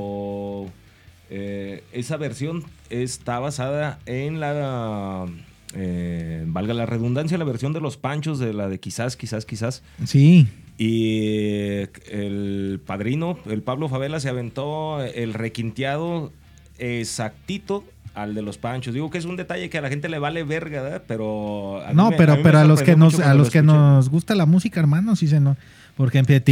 [1.30, 5.26] eh, esa versión está basada en la
[5.75, 9.84] eh, valga la redundancia, la versión de los Panchos de la de quizás, quizás, quizás.
[10.05, 10.47] Sí.
[10.77, 16.32] Y el padrino, el Pablo Favela, se aventó el requinteado
[16.77, 17.84] exactito
[18.15, 18.93] al de los Panchos.
[18.93, 21.03] Digo que es un detalle que a la gente le vale verga, ¿verdad?
[21.08, 23.47] Pero a mí No, me- a pero, mí pero a los que nos, a los
[23.47, 23.77] lo que escuché.
[23.77, 25.55] nos gusta la música, hermano, sí se no.
[26.00, 26.46] Porque empieza.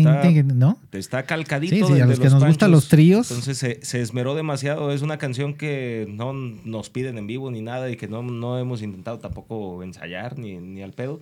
[0.00, 0.22] Está-
[0.54, 0.78] ¿No?
[0.92, 1.74] Está calcadito.
[1.74, 3.30] Sí, sí, a los que nos gustan los tríos.
[3.30, 4.90] Entonces se, se esmeró demasiado.
[4.90, 8.58] Es una canción que no nos piden en vivo ni nada y que no, no
[8.58, 11.20] hemos intentado tampoco ensayar ni, ni al pedo.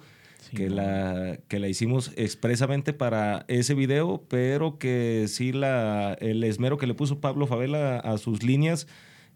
[0.55, 6.79] que, la, que la hicimos expresamente para ese video, pero que sí la, el esmero
[6.79, 8.87] que le puso Pablo Favela a sus líneas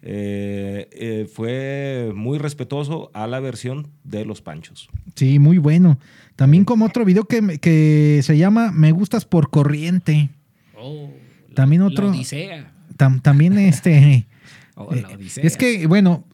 [0.02, 4.88] eh, eh, fue muy respetuoso a la versión de Los Panchos.
[5.14, 5.98] Sí, muy bueno.
[6.36, 10.30] También como otro video que, me- que se llama Me gustas por corriente.
[10.76, 11.08] Oh,
[11.48, 12.72] la- También la otro- Odisea.
[12.96, 14.26] Tam- también este.
[14.74, 15.44] Oh, la Eh, Odisea.
[15.44, 16.24] Es que, bueno,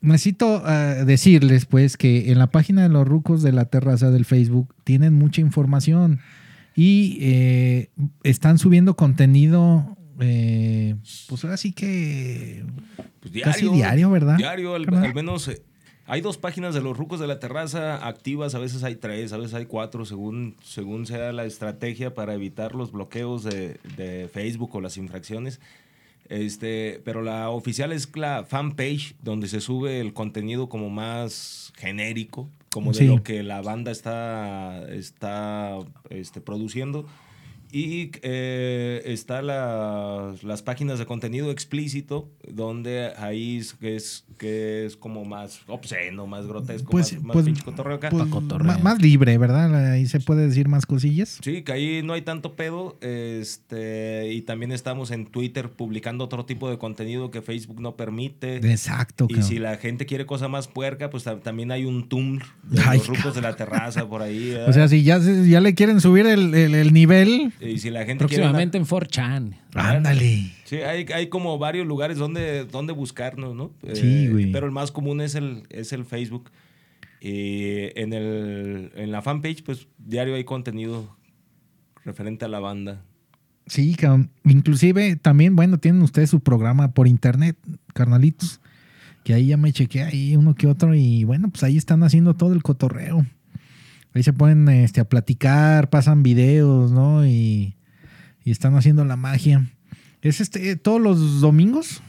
[0.00, 4.24] necesito ah, decirles, pues, que en la página de los rucos de la terraza del
[4.24, 6.20] Facebook tienen mucha información
[6.74, 7.90] y eh,
[8.22, 10.94] están subiendo contenido, eh,
[11.28, 12.64] pues ahora sí que
[13.20, 14.36] Pues casi diario, ¿verdad?
[14.36, 15.62] Diario, al, menos eh,
[16.06, 19.38] hay dos páginas de los rucos de la terraza activas, a veces hay tres, a
[19.38, 24.74] veces hay cuatro, según, según sea la estrategia para evitar los bloqueos de, de Facebook
[24.74, 25.60] o las infracciones.
[26.28, 32.48] Este, pero la oficial es la fanpage donde se sube el contenido como más genérico,
[32.70, 35.78] como de lo que la banda está, está
[36.10, 37.06] este, produciendo.
[37.76, 44.86] Y eh, está la- las páginas de contenido explícito, donde ahí es, que es, que
[44.86, 48.10] es como más obsceno, más grotesco, Pues, más, más pues, pinche cotorreo acá.
[48.10, 48.78] pues, cotorreo.
[48.78, 49.90] más libre, ¿verdad?
[49.92, 51.40] Ahí se puede decir más cosillas.
[51.42, 52.96] Sí, que ahí no hay tanto pedo.
[53.00, 58.56] Este, y también estamos en Twitter publicando otro tipo de contenido que Facebook no permite.
[58.70, 59.48] Exacto, Y cabrón.
[59.48, 62.98] si la gente quiere cosa más puerca, pues ta- también hay un Tumblr de Ay,
[62.98, 64.54] los rucos de la terraza por ahí.
[64.68, 67.90] O sea, si ya, se- ya le quieren subir el, el- el nivel, y si
[67.90, 69.56] la gente quiere una- Próximamente en 4chan.
[69.74, 70.50] ándale.
[70.64, 73.72] Sí, hay, hay como varios lugares donde, donde buscarnos, ¿no?
[73.94, 74.52] Sí, Eh, güey.
[74.52, 76.50] Pero el más común es el, es el Facebook.
[77.20, 81.16] Y en, el, en la fanpage, pues diario hay contenido
[82.04, 83.02] referente a la banda.
[83.66, 84.30] Sí, cabrón.
[84.44, 87.56] Inclusive también, bueno, tienen ustedes su programa por internet,
[87.94, 88.60] carnalitos.
[89.24, 92.34] Que ahí ya me chequé ahí uno que otro y bueno, pues ahí están haciendo
[92.34, 93.24] todo el cotorreo.
[94.14, 97.26] Ahí se ponen este, a platicar, pasan videos, ¿no?
[97.26, 97.74] Y,
[98.44, 99.70] y están haciendo la magia.
[100.22, 102.00] ¿Es este todos los domingos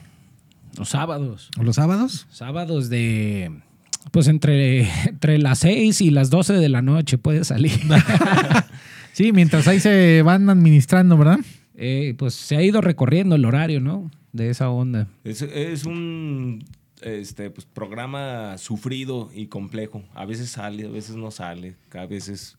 [0.78, 1.50] Los sábados.
[1.58, 2.28] o los sábados?
[2.30, 3.52] Sábados de.
[4.12, 7.74] Pues entre, entre las 6 y las 12 de la noche puede salir.
[9.14, 11.40] Sí, mientras ahí se van administrando, ¿verdad?
[11.76, 14.12] Eh, pues se ha ido recorriendo el horario, ¿no?
[14.34, 15.08] De esa onda.
[15.24, 16.66] Es, es un
[17.06, 20.04] este, pues, programa sufrido y complejo.
[20.14, 21.76] A veces sale, a veces no sale.
[21.94, 22.58] A veces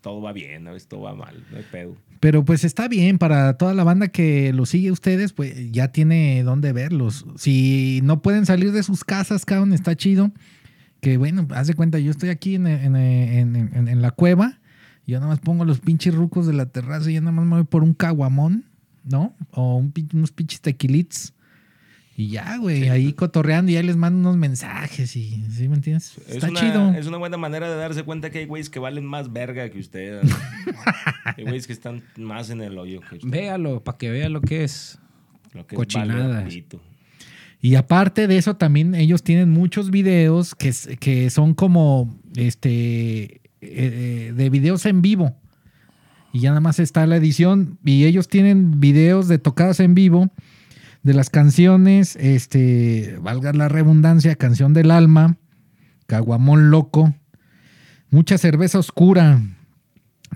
[0.00, 1.96] todo va bien, a veces todo va mal, no hay pedo.
[2.20, 6.42] Pero pues está bien para toda la banda que los sigue ustedes, pues ya tiene
[6.42, 7.24] dónde verlos.
[7.36, 10.32] Si no pueden salir de sus casas, cabrón, está chido.
[11.00, 14.58] Que bueno, haz de cuenta, yo estoy aquí en, en- en- la cueva,
[15.06, 17.54] yo nada más pongo los pinches rucos de la terraza y yo nada más me
[17.56, 18.64] voy por un caguamón,
[19.04, 19.34] ¿no?
[19.52, 19.76] O
[20.12, 21.34] unos pinches tequilits.
[22.18, 26.18] Y ya, güey, ahí cotorreando y ahí les mando unos mensajes y, ¿sí me entiendes?
[26.26, 26.92] Es Está una, chido.
[26.94, 29.78] Es una buena manera de darse cuenta que hay güeyes que valen más verga que
[29.78, 30.24] usted.
[30.24, 30.36] ¿no?
[31.36, 33.20] hay güeyes que están más en el hoyo que.
[33.22, 34.98] Véalo, para que vea lo que es.
[35.52, 36.52] Lo que es Cochinadas.
[36.52, 36.80] pito.
[37.60, 43.40] Y aparte de eso, también ellos tienen muchos videos que, que son como este eh,
[43.60, 45.36] eh, de videos en vivo.
[46.32, 47.78] Y ya nada más está la edición.
[47.84, 50.32] Y ellos tienen videos de tocadas en vivo
[51.08, 55.38] de las canciones, este, valga la redundancia, Canción del Alma,
[56.06, 57.14] Caguamón Loco,
[58.10, 59.40] Mucha Cerveza Oscura,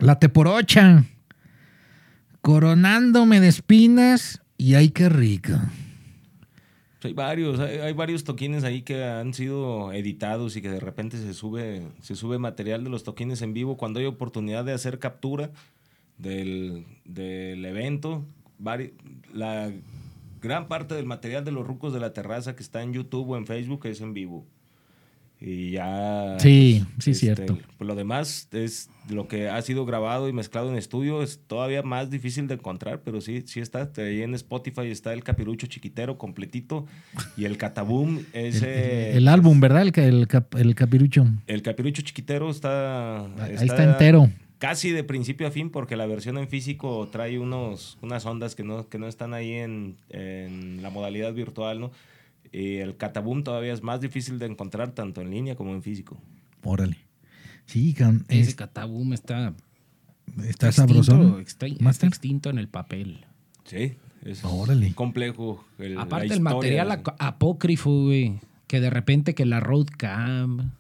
[0.01, 1.05] La Teporocha,
[2.41, 5.53] Coronándome de Espinas y Ay, qué rico.
[7.03, 11.35] Hay varios, hay, varios toquines ahí que han sido editados y que de repente se
[11.35, 15.51] sube, se sube material de los toquines en vivo cuando hay oportunidad de hacer captura
[16.17, 18.25] del, del evento.
[19.35, 19.71] La
[20.43, 23.37] gran parte del material de los rucos de la terraza que está en YouTube o
[23.37, 24.47] en Facebook es en vivo.
[25.45, 26.37] Y ya.
[26.39, 27.59] Sí, sí, cierto.
[27.77, 31.21] pues lo demás es lo que ha sido grabado y mezclado en estudio.
[31.21, 33.91] Es todavía más difícil de encontrar, pero sí, sí está.
[33.97, 36.87] Ahí en Spotify está el capirucho chiquitero completito
[37.37, 38.21] y el cataboom.
[38.33, 39.83] El, Ese, el álbum, ¿verdad?
[39.83, 40.29] El, el,
[40.59, 41.27] el capirucho.
[41.49, 43.25] El capirucho chiquitero está.
[43.43, 44.31] Ahí está entero.
[44.63, 48.63] Casi de principio a fin, porque la versión en físico trae unos, unas ondas que
[48.63, 51.91] no, que no están ahí en, en la modalidad virtual, ¿no?
[52.53, 56.17] Y el cataboom todavía es más difícil de encontrar tanto en línea como en físico.
[56.63, 56.97] Órale.
[57.67, 59.53] Sí, can- Ese es- cataboom está,
[60.47, 61.41] está extinto, sabroso.
[61.41, 61.67] está-
[62.07, 63.27] extinto en el papel.
[63.65, 63.95] Sí,
[64.25, 64.93] es Órale.
[64.95, 65.65] complejo.
[65.81, 68.39] el- la Aparte el material apócrifo, güey.
[68.69, 70.71] Que de repente que la roadcam.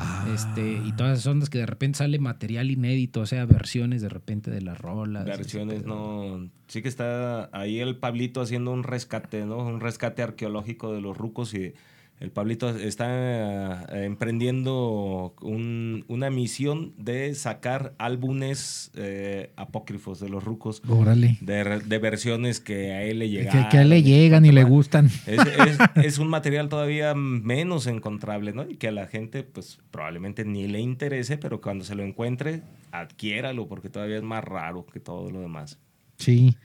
[0.00, 0.26] Ah.
[0.34, 4.08] Este, y todas esas ondas que de repente sale material inédito, o sea, versiones de
[4.08, 5.24] repente de las rolas.
[5.24, 6.48] versiones, no.
[6.68, 9.58] Sí que está ahí el Pablito haciendo un rescate, ¿no?
[9.58, 11.74] Un rescate arqueológico de los rucos y
[12.20, 20.44] el Pablito está eh, emprendiendo un- una misión de sacar álbumes eh, apócrifos de los
[20.44, 20.82] rucos.
[20.88, 21.38] Órale.
[21.40, 23.68] De, de versiones que a él le Que, llegan.
[23.70, 25.06] que a él le llegan y le gustan.
[25.06, 28.68] Es, es- es un material todavía menos encontrable, ¿no?
[28.68, 32.62] Y que a la gente, pues probablemente ni le interese, pero cuando se lo encuentre,
[32.92, 35.78] adquiéralo, porque todavía es más raro que todo lo demás.
[36.20, 36.56] Sí.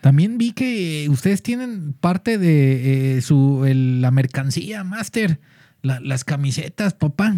[0.00, 5.40] También vi que ustedes tienen parte de eh, su la mercancía, Master.
[5.82, 7.36] La- las camisetas, papá.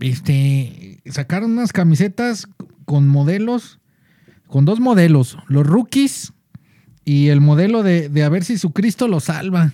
[0.00, 1.00] Este.
[1.06, 2.48] Sacaron unas camisetas
[2.84, 3.78] con modelos.
[4.46, 5.38] Con dos modelos.
[5.48, 6.32] Los rookies
[7.04, 9.72] y el modelo de, de a ver si su Cristo lo salva.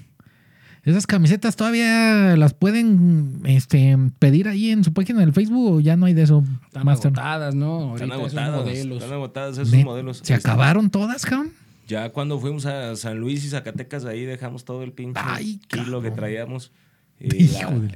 [0.85, 5.97] Esas camisetas todavía las pueden este, pedir ahí en su página del Facebook o ya
[5.97, 7.13] no hay de eso, Están Master.
[7.13, 7.95] agotadas, ¿no?
[7.95, 8.97] Están Ahorita esos modelos.
[8.99, 10.21] están agotados esos Net- modelos.
[10.25, 11.53] ¿Se acabaron todas, cabrón?
[11.87, 16.03] Ya cuando fuimos a San Luis y Zacatecas, ahí dejamos todo el pinche Ay, kilo
[16.03, 16.73] que traíamos.
[17.25, 17.47] Y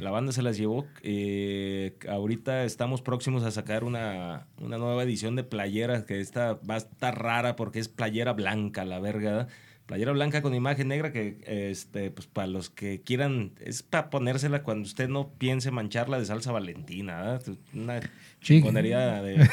[0.00, 0.86] la, banda se las llevó.
[1.02, 6.74] Eh, ahorita estamos próximos a sacar una, una nueva edición de playera, que esta va
[6.74, 9.48] a estar rara porque es playera blanca, la verga.
[9.86, 14.62] Playera blanca con imagen negra que, este, pues para los que quieran, es para ponérsela
[14.64, 17.42] cuando usted no piense mancharla de salsa valentina, ¿verdad?
[17.72, 18.08] Una Sí.
[18.40, 19.48] chingonería de,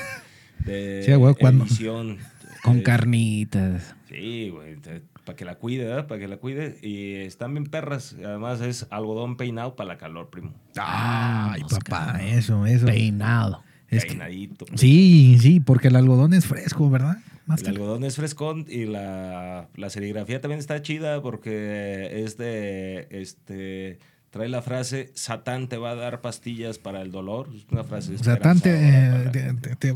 [0.66, 2.18] de Sí, güey, cuando- edición.
[2.64, 3.94] Con Eh, carnitas.
[4.08, 4.78] Sí, güey,
[5.26, 6.08] para que la cuide, ¿verdad?
[6.08, 6.78] Para que la cuide.
[6.82, 8.16] Y están bien perras.
[8.24, 10.54] Además es algodón peinado para la calor, primo.
[10.78, 12.86] Ay, Vamos, papá, eso, eso.
[12.86, 13.64] Peinado.
[13.90, 14.66] Es que- Peinadito.
[14.76, 17.18] sí, sí, porque el algodón es fresco, ¿verdad?
[17.60, 24.00] El algodón es frescón y la, la serigrafía también está chida porque es de, este,
[24.30, 27.50] trae la frase, Satán te va a dar pastillas para el dolor.
[27.56, 29.94] Es una frase tan te, eh, para- te, te-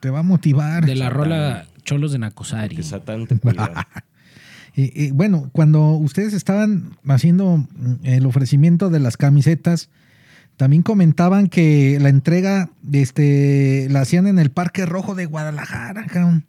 [0.00, 0.86] te- va a motivar.
[0.86, 2.82] De la rola Cholos de Nacosari.
[2.82, 3.86] Satán te cuida.
[4.78, 9.88] Y, y, bueno, cuando ustedes estaban haciendo mm, el ofrecimiento de las camisetas,
[10.58, 16.44] también comentaban que la entrega este, la hacían en el Parque Rojo de Guadalajara, cabrón.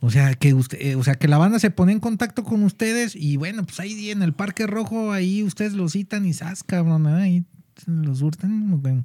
[0.00, 2.62] O sea, que usted, eh, o sea, que la banda se pone en contacto con
[2.62, 6.62] ustedes y bueno, pues ahí en el Parque Rojo, ahí ustedes lo citan y sas,
[6.62, 7.44] cabrón, ahí
[7.86, 8.80] los surten.
[8.82, 9.04] bueno.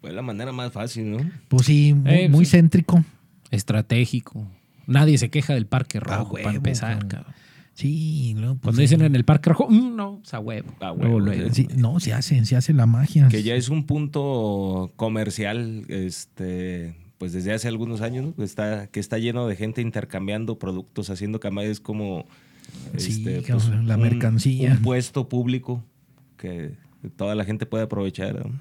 [0.00, 1.18] Fue la manera más fácil, ¿no?
[1.48, 2.50] Pues sí, muy, Eh, muy sí.
[2.52, 3.04] céntrico.
[3.50, 4.46] Estratégico.
[4.86, 7.08] Nadie se queja del Parque Rojo huevo, para empezar, cabrón.
[7.08, 7.34] cabrón.
[7.72, 10.74] Sí, luego, pues, Cuando dicen en el Parque Rojo, "Mm, no, es a huevo.
[10.80, 11.54] A Luego, huevo, luego.
[11.54, 13.28] sí, no, se hace, se hace la magia.
[13.28, 19.18] que ya es un punto comercial este pues desde hace algunos años, está, que está
[19.18, 22.26] lleno de gente intercambiando productos, haciendo camayas como
[22.96, 24.72] Sí, este, cabrón, la un- mercancía.
[24.72, 25.82] Un puesto público
[26.36, 26.72] que
[27.10, 28.34] toda la gente puede aprovechar.
[28.46, 28.52] ¿no?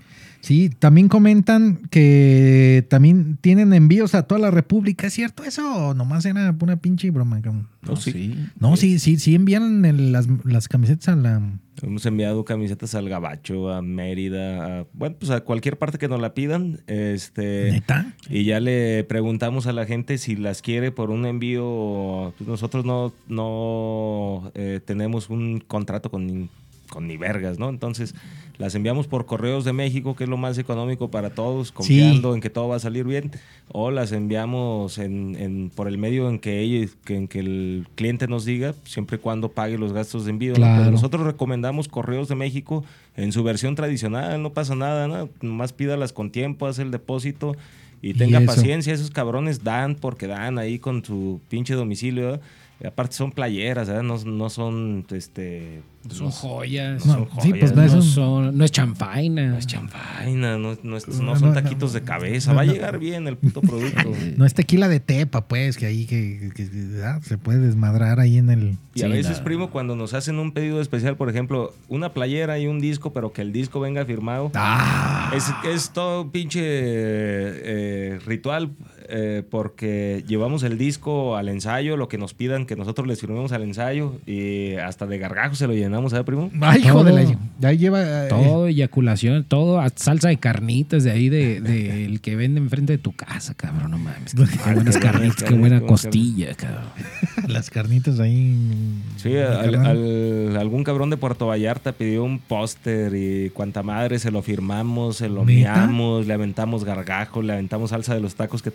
[0.41, 5.07] Sí, también comentan que también tienen envíos a toda la República.
[5.07, 7.41] ¿Es cierto eso o nomás era una pinche broma?
[7.41, 7.67] cabrón?
[7.81, 8.35] No, sí.
[8.59, 11.41] No, sí, sí, sí envían el- las, las camisetas a la...
[11.81, 16.21] Hemos enviado camisetas al Gabacho, a Mérida, a, bueno, pues a cualquier parte que nos
[16.21, 16.81] la pidan.
[16.87, 18.13] Este, ¿Neta?
[18.29, 22.33] Y ya le preguntamos a la gente si las quiere por un envío.
[22.37, 26.49] Pues nosotros no, no eh, tenemos un contrato con ni,
[26.93, 27.69] con ni vergas, ¿no?
[27.69, 28.13] Entonces
[28.59, 32.41] las enviamos por correos de México, que es lo más económico para todos, confiando en
[32.41, 33.31] que todo va a salir bien.
[33.71, 37.87] O las enviamos en, en- por el medio en que, ellos, que, en que el
[37.95, 40.51] cliente nos diga, siempre y cuando pague los gastos de envío.
[40.51, 40.57] ¿no?
[40.57, 40.81] Claro.
[40.81, 42.85] Pero nosotros recomendamos correos de México
[43.17, 45.29] en su versión tradicional, no pasa nada, ¿no?
[45.41, 47.55] Nomás pídalas con tiempo, haz el depósito
[48.03, 48.47] y Y tenga eso.
[48.47, 52.23] paciencia, esos cabrones dan porque dan ahí con su pinche domicilio.
[52.23, 52.41] ¿verdad?
[52.85, 54.03] Aparte son playeras, ¿verdad?
[54.03, 57.05] No, no son este Son joyas.
[57.05, 59.47] No, son sí, joyas, pues no no, es son, no es chanfaina.
[59.51, 61.99] no es champaina, no, no es- no No, son no, taquitos no.
[61.99, 62.51] de cabeza.
[62.51, 62.73] No, Va a no.
[62.73, 64.11] llegar bien el puto producto.
[64.37, 68.19] No es tequila de tepa, pues, que ahí que, que- que, ah, se puede desmadrar
[68.19, 68.77] ahí en el...
[68.95, 72.11] Y a Sí, veces, la- primo, cuando nos hacen un pedido especial, por ejemplo, una
[72.13, 74.51] playera y un disco, pero que el disco venga firmado.
[74.55, 75.31] ¡Ah!
[75.33, 78.71] Es, es todo un pinche eh, ritual
[79.09, 83.51] eh, porque llevamos el disco al ensayo, lo que nos pidan que nosotros les firmemos
[83.51, 86.49] al ensayo y hasta de gargajo se lo llenamos, ¿sabes, primo?
[86.61, 87.67] ¡Ay, hijo de la...
[87.67, 88.25] Ahí lleva...
[88.25, 92.59] eh, Todo, eyaculación, todo, a- salsa de carnitas de ahí, del de, el que vende
[92.59, 94.33] enfrente de tu casa, cabrón, no mames.
[94.33, 96.83] Qué, Ah, buenas carnitas, qué buena costilla, cabrón.
[97.47, 98.57] las carnitas ahí...
[99.17, 104.31] Sí, al- al- algún cabrón de Puerto Vallarta pidió un póster y cuanta madre se
[104.31, 105.73] lo firmamos, se lo ¿Neta?
[105.73, 108.71] miamos, le aventamos gargajo, le aventamos salsa de los tacos que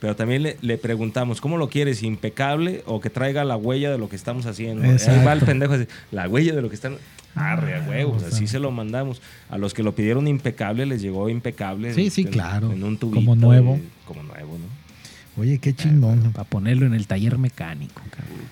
[0.00, 2.02] pero también le, le preguntamos, ¿cómo lo quieres?
[2.02, 4.82] ¿Impecable o que traiga la huella de lo que estamos haciendo?
[4.84, 6.96] Ahí va el pendejo así, la huella de lo que están...
[7.34, 8.28] Arre, a huevos, sea.
[8.28, 9.22] así se lo mandamos.
[9.48, 11.94] A los que lo pidieron impecable les llegó impecable.
[11.94, 12.70] Sí, sí, en- claro.
[12.70, 13.20] En un tubito.
[13.20, 13.80] Como nuevo.
[14.04, 15.40] Como nuevo, ¿no?
[15.40, 16.32] Oye, qué chingón.
[16.32, 18.02] Para ponerlo en el taller mecánico,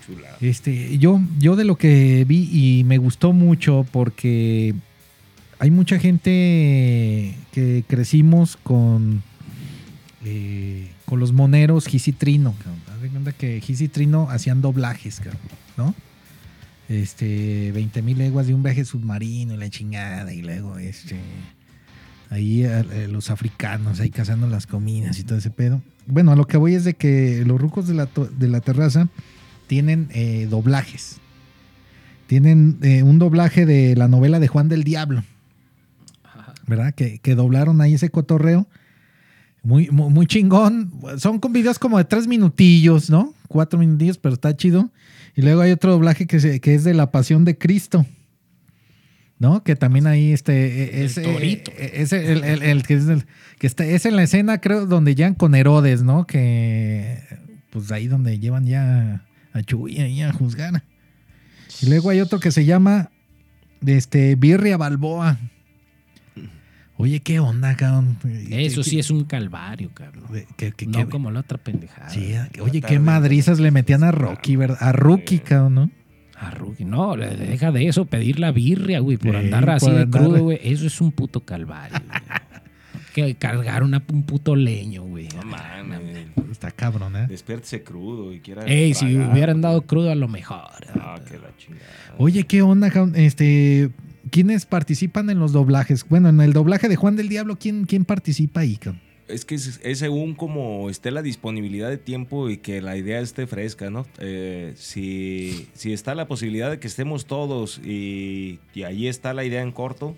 [0.07, 0.35] chulada.
[0.41, 4.75] Este, yo, yo de lo que vi y me gustó mucho porque
[5.59, 9.23] hay mucha gente que crecimos con,
[10.25, 12.55] eh, con los moneros Gis y Trino.
[12.59, 12.81] cabrón.
[12.93, 15.41] Haz de cuenta que y Trino hacían doblajes, cabrón,
[15.77, 15.95] ¿no?
[16.89, 21.19] Este, 20 mil leguas de un viaje submarino y la chingada y luego este...
[22.31, 25.83] Ahí eh, los africanos ahí cazando las comidas y todo ese pedo.
[26.07, 28.09] Bueno, a lo que voy es de que los rucos de la,
[28.39, 29.09] de la terraza
[29.67, 31.19] tienen eh, doblajes.
[32.29, 35.25] Tienen eh, un doblaje de la novela de Juan del Diablo.
[36.69, 36.95] ¿Verdad?
[36.95, 38.69] Que, que doblaron ahí ese cotorreo.
[39.63, 40.91] Muy, muy, muy chingón.
[41.19, 43.35] Son con videos como de tres minutillos, ¿no?
[43.49, 44.91] Cuatro minutillos, pero está chido.
[45.37, 48.07] Y luego hay otro doblaje que, se- que es de La Pasión de Cristo.
[49.39, 49.63] ¿No?
[49.65, 51.71] Que también ahí este es, El torito.
[51.79, 53.25] es el, el- el que es el-
[53.59, 56.27] que está, es en la escena, creo, donde llegan con Herodes, ¿no?
[56.27, 57.19] Que
[57.71, 60.83] pues ahí donde llevan ya a Chuy ahí a juzgar.
[61.81, 63.11] Y luego hay otro que se llama
[63.87, 65.39] este Birria Balboa.
[67.01, 68.19] Oye, ¿qué onda, cabrón?
[68.51, 70.25] Eso sí es un calvario, cabrón.
[70.89, 72.11] No como la otra pendejada.
[72.11, 74.79] sí, ah, oye, qué madrizas le metían a Rocky, ¿verdad?
[74.81, 75.91] A Rookie, cabrón, ¿no?
[76.39, 76.85] A Rookie.
[76.85, 80.03] No, le- deja de eso, pedir la birria, güey, por Sí, andar así por de
[80.03, 80.59] andar- crudo, güey.
[80.63, 82.21] Eso es un puto calvario, güey.
[83.15, 85.27] Que cargar una- un puto leño, güey.
[85.35, 86.29] No mames.
[86.53, 87.27] Está cabrón, ¿eh?
[87.29, 88.63] Despiértese crudo y quiera.
[88.67, 90.61] Ey, si hubieran dado crudo a lo mejor.
[90.95, 91.87] Ah, que la chingada.
[92.19, 93.17] Oye, ¿qué onda, cabrón?
[93.17, 93.91] Este,
[94.31, 96.07] ¿quiénes participan en los doblajes?
[96.09, 98.79] Bueno, en el doblaje de Juan del Diablo, ¿quién, quién participa ahí?
[99.29, 103.21] Es que es, es según como esté la disponibilidad de tiempo y que la idea
[103.21, 104.07] esté fresca, ¿no?
[104.19, 109.45] Eh, si, si está la posibilidad de que estemos todos y, y ahí está la
[109.45, 110.17] idea en corto,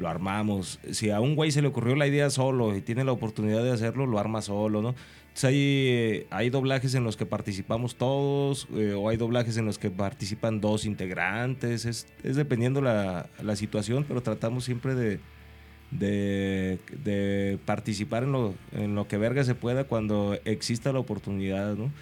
[0.00, 0.80] lo armamos.
[0.90, 3.70] Si a un güey se le ocurrió la idea solo y tiene la oportunidad de
[3.70, 4.94] hacerlo, lo arma solo, ¿no?
[5.28, 9.66] Entonces hay, eh, hay doblajes en los que participamos todos eh, o hay doblajes en
[9.66, 11.84] los que participan dos integrantes.
[11.84, 15.20] Es, es dependiendo la, la situación, pero tratamos siempre de,
[15.92, 21.76] de, de participar en lo, en lo que verga se pueda cuando exista la oportunidad,
[21.76, 21.92] ¿no?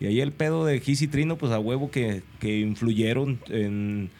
[0.00, 4.10] Y ahí el pedo de Gis y Trino, pues a huevo que, que influyeron en,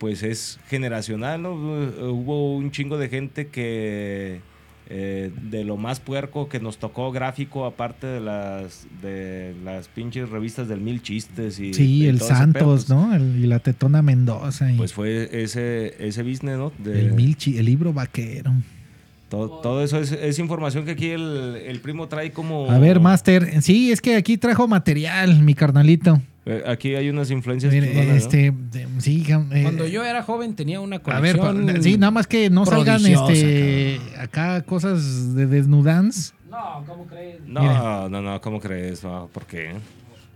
[0.00, 1.52] pues es generacional, ¿no?
[1.52, 4.40] Hubo un chingo de gente que
[4.88, 10.30] eh, de lo más puerco que nos tocó gráfico, aparte de las de las pinches
[10.30, 13.14] revistas del Mil Chistes y Sí, y el Santos, pues, ¿no?
[13.14, 14.72] El- y la Tetona Mendoza.
[14.72, 16.72] Y Pues fue ese, ese business, ¿no?
[16.78, 18.52] De- el, mil el libro vaquero.
[19.28, 22.68] Todo, todo eso es, es información que aquí el, el primo trae como...
[22.68, 23.62] A ver, Master.
[23.62, 26.20] Sí, es que aquí trajo material, mi carnalito.
[26.46, 30.96] Eh, Aquí hay unas influencias este, de- sí, eh, Cuando yo era joven tenía una
[30.96, 31.82] A ver, colección.
[31.82, 36.32] sí, nada más que no salgan este acá cosas de desnudans.
[36.50, 37.40] No, ¿cómo crees?
[37.46, 38.08] No, Mira.
[38.08, 39.04] no, no, ¿cómo crees?
[39.04, 39.74] No, ¿Por qué?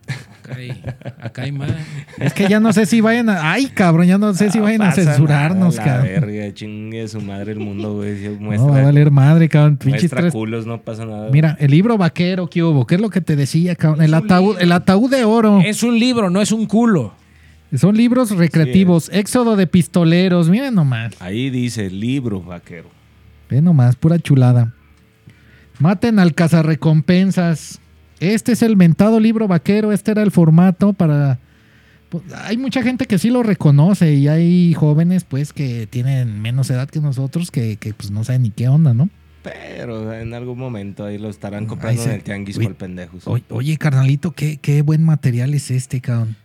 [0.06, 0.82] Acá hay,
[1.22, 1.70] acá hay más.
[2.18, 3.52] Es que ya no sé si vayan a.
[3.52, 6.20] Ay, cabrón, ya no sé si vayan a censurarnos, nada, La cabrón.
[6.30, 8.18] verga, chingue su madre el mundo, güey.
[8.18, 9.78] Si No va a valer madre, cabrón.
[9.78, 11.30] Pinches muestra tres- culos, no pasa nada.
[11.30, 14.02] Mira, el libro vaquero que hubo, ¿qué es lo que te decía, cabrón?
[14.02, 15.60] El Es ataúd, el ataúd de oro.
[15.64, 17.14] Es un libro, no es un culo.
[17.74, 19.08] Son libros recreativos.
[19.12, 20.48] Éxodo de pistoleros.
[20.50, 21.14] Miren nomás.
[21.20, 22.88] Ahí dice libro vaquero.
[23.50, 24.72] Ve nomás, pura chulada.
[25.80, 27.80] Maten al cazarrecompensas.
[28.32, 29.92] Este es el mentado libro vaquero.
[29.92, 31.38] Este era el formato para.
[32.08, 36.70] pues, hay mucha gente que sí lo reconoce y hay jóvenes, pues, que tienen menos
[36.70, 39.10] edad que nosotros que, que, pues, no saben ni qué onda, ¿no?
[39.42, 43.24] Pero en algún momento ahí lo estarán comprando se- en el tianguis por pendejos.
[43.26, 46.36] Oye, oye, carnalito, qué, qué buen material es este, cabrón.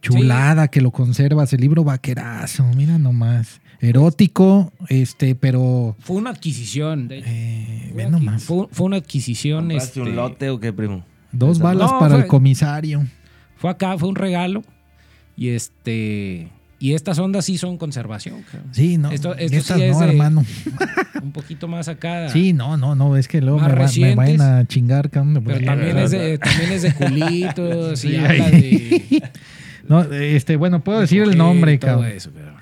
[0.00, 3.60] Chulada que lo conservas, el libro vaquerazo, mira nomás.
[3.80, 5.96] Erótico, este, pero.
[6.00, 7.08] Fue una adquisición.
[7.08, 8.42] de- Eh, fue nomás.
[8.42, 9.60] Fue, fue una adquisición.
[9.68, 11.04] ¿Compraste este, un lote o qué, primo?
[11.32, 13.06] Dos balas No, para fue- el comisario.
[13.56, 14.62] Fue acá, fue un regalo.
[15.36, 16.48] Y este.
[16.82, 18.42] Y estas ondas sí son conservación.
[18.50, 18.70] cabrón.
[18.72, 19.10] Sí, no.
[19.10, 20.44] Esto- esto estas sí es no, de- hermano.
[21.22, 22.30] Un poquito más acá.
[22.30, 25.42] Sí, no, no, no, es que luego Más me, va- me vayan a chingar, cabrón.
[25.44, 28.50] Pero también es, de, también es de culitos y Sí, habla ahí.
[29.10, 29.22] de.
[29.88, 32.06] No, este, bueno, puedo decir el y nombre, cabrón.
[32.08, 32.52] eso, pero-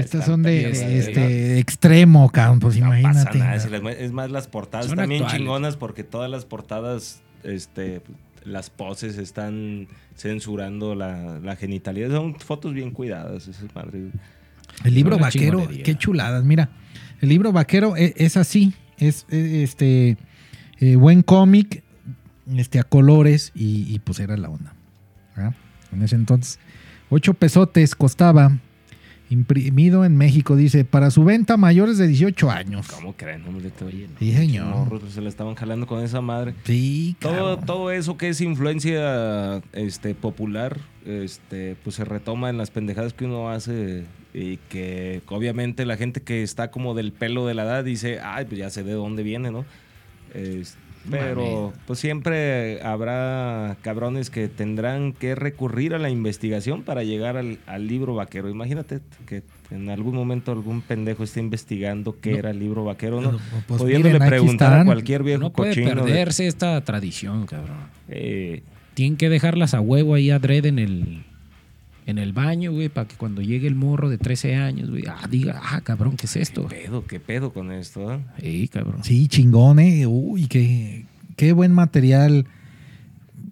[0.00, 3.38] Estas son de este extremo, cabrón, pues No imagínate.
[3.38, 3.54] nada.
[3.56, 5.40] es más, las portadas Son también actuales.
[5.40, 8.02] chingonas porque todas las portadas, este,
[8.44, 12.10] las poses están censurando la, la genitalidad.
[12.10, 14.12] Son fotos bien cuidadas, esas madres.
[14.84, 15.84] El libro Una vaquero, chingonería.
[15.84, 16.44] qué chuladas.
[16.44, 16.68] Mira,
[17.20, 20.16] el libro vaquero e- es, así, es eh, este
[20.80, 21.82] eh, buen cómic,
[22.54, 24.74] este a colores y, y, pues era la onda.
[25.34, 25.54] ¿verdad?
[25.92, 26.58] En ese entonces,
[27.10, 28.58] ocho pesotes costaba,
[29.30, 32.86] imprimido en México, dice, para su venta mayores de 18 años.
[32.88, 33.42] ¿Cómo creen?
[33.46, 34.66] Hombre, oye, Sí, señor.
[34.88, 36.54] morros, se la estaban jalando con esa madre.
[36.64, 42.70] Sí, Todo, todo eso que es influencia este, popular, este, pues se retoma en las
[42.70, 44.04] pendejadas que uno hace
[44.34, 48.44] y que obviamente la gente que está como del pelo de la edad dice, ay,
[48.44, 49.64] pues ya sé de dónde viene, ¿no?
[50.34, 50.76] Es-
[51.10, 57.58] pero pues siempre habrá cabrones que tendrán que recurrir a la investigación para llegar al,
[57.66, 58.48] al libro vaquero.
[58.48, 62.38] Imagínate que en algún momento algún pendejo esté investigando qué No.
[62.38, 63.30] era el libro vaquero, ¿no?
[63.32, 65.90] Pues, pues, Pudiéndole miren, preguntar a cualquier viejo No puede cochino.
[65.90, 67.76] de- perderse esta tradición, cabrón.
[68.08, 68.62] eh,
[68.94, 71.24] Tienen que dejarlas a huevo ahí adrede en el,
[72.06, 75.26] en el baño, güey, para que cuando llegue el morro de 13 años, güey, ah,
[75.28, 76.66] diga, ah, cabrón, ¿qué es esto?
[76.68, 77.04] ¿Qué pedo?
[77.06, 78.12] ¿Qué pedo con esto?
[78.14, 78.20] eh?
[78.40, 79.02] Sí, cabrón.
[79.04, 80.06] Sí, chingón, eh.
[80.06, 81.04] Uy, qué,
[81.36, 82.46] qué buen material.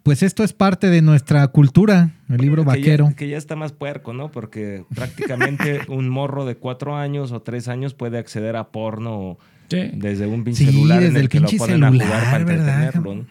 [0.02, 3.12] Pues esto es parte de nuestra cultura, el libro Que ya- vaquero.
[3.16, 4.30] Que ya, está más puerco, ¿no?
[4.30, 9.38] Porque prácticamente un morro de cuatro años o tres años puede acceder a porno
[9.70, 9.78] Sí.
[9.94, 12.30] desde un pinche Sí, celular en desde el el que lo ponen a jugar celular,
[12.30, 13.26] para ¿verdad, entretenerlo, ¿no?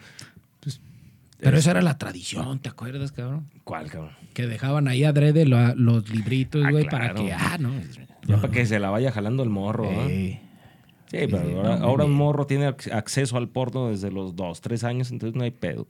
[1.44, 3.46] Pero esa era la tradición, ¿te acuerdas, cabrón?
[3.64, 4.10] ¿Cuál, cabrón?
[4.32, 7.14] Que dejaban ahí adrede lo- los libritos, Ah, güey, claro.
[7.14, 7.72] para que, ah, no.
[8.26, 10.08] Ya para que se la vaya jalando el morro, ¿no?
[10.08, 10.40] Eh,
[11.10, 14.34] Sí, pero sí, ahora, no, ahora un morro tiene ac- acceso al porno desde los
[14.34, 15.86] dos, tres años, entonces no hay pedo.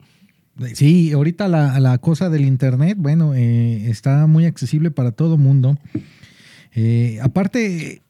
[0.75, 5.79] Sí, ahorita la, la cosa del internet, bueno, eh, está muy accesible para todo mundo.
[6.75, 8.03] Eh, aparte,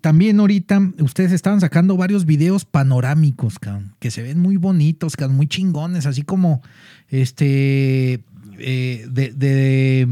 [0.00, 5.36] también ahorita ustedes estaban sacando varios videos panorámicos, cabrón, que se ven muy bonitos, cabrón,
[5.36, 6.62] muy chingones, así como
[7.08, 8.22] este
[8.58, 10.08] eh, de, de,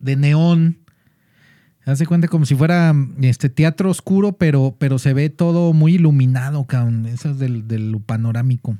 [0.00, 0.78] de neón.
[1.84, 6.64] Hace cuenta como si fuera este teatro oscuro, pero, pero se ve todo muy iluminado,
[6.64, 7.06] cabrón.
[7.06, 8.78] Eso es del, del panorámico.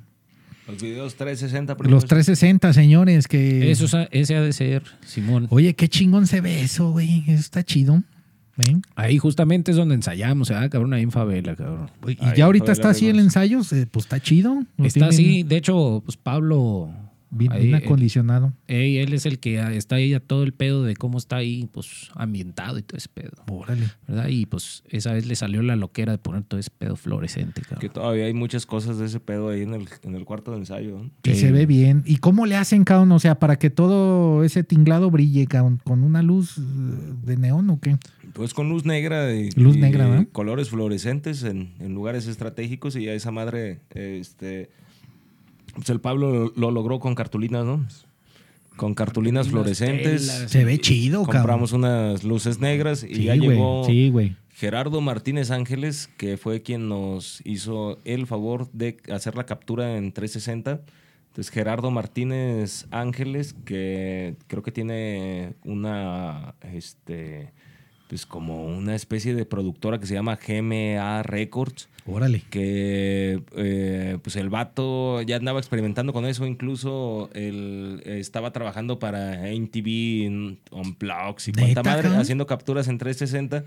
[0.69, 3.73] Los videos 360, primo, Los 360, señores, que...
[3.73, 5.49] Eso, es- ese ha de ser, Simón.
[5.51, 7.25] Oye, qué chingón se ve eso, güey.
[7.27, 8.05] Eso está chido.
[8.59, 8.77] ¿Eh?
[8.97, 10.93] Ahí justamente es donde ensayamos, ¿ah, cabrón?
[10.95, 11.91] Ahí en favela, cabrón.
[12.07, 14.61] Y Ahí, ya ahorita está así el ensayo, eh, pues está chido.
[14.79, 16.91] Está tienen así, de hecho, pues Pablo,
[17.35, 18.53] Bien, ahí, bien eh, acondicionado.
[18.69, 21.67] ey, él es el que está ahí a todo el pedo de cómo está ahí,
[21.73, 23.87] pues, ambientado y todo ese pedo, Órale.
[24.07, 24.29] ¿verdad?
[24.29, 27.69] Y pues esa vez le salió la loquera de poner todo ese pedo fluorescente, Que
[27.69, 27.93] cabrón.
[27.95, 30.99] todavía hay muchas cosas de ese pedo ahí en el, en el cuarto de ensayo.
[30.99, 31.11] ¿no?
[31.25, 31.41] Y Sí.
[31.41, 32.03] se ve bien.
[32.05, 33.11] ¿Y cómo le hacen, cabrón?
[33.13, 36.63] O sea, para que todo ese tinglado brille, cabrón, con una luz eh,
[37.25, 37.97] de neón o qué?
[38.33, 40.27] Pues con luz negra y, Luz y negra, ¿verdad?
[40.33, 44.71] colores fluorescentes en, en lugares estratégicos y a esa madre, este,
[45.75, 47.87] pues el Pablo lo, lo logró con cartulinas, ¿no?
[48.77, 50.27] con cartulinas fluorescentes.
[50.27, 50.51] telas.
[50.51, 51.43] Se ve chido, cabrón.
[51.43, 54.37] Compramos unas luces negras y Sí, ya llegó Sí, güey.
[54.55, 60.13] Gerardo Martínez Ángeles, que fue quien nos hizo el favor de hacer la captura en
[60.13, 60.81] 360.
[61.29, 67.53] Entonces, Gerardo Martínez Ángeles, que creo que tiene una, este,
[68.13, 72.43] pues como una especie de productora que se llama GMA Records, Órale.
[72.51, 79.51] que eh, pues el vato ya andaba experimentando con eso, incluso él estaba trabajando para
[79.51, 83.65] MTV, en Unplugged y cuanta ¿Neta, madre, haciendo capturas en 360.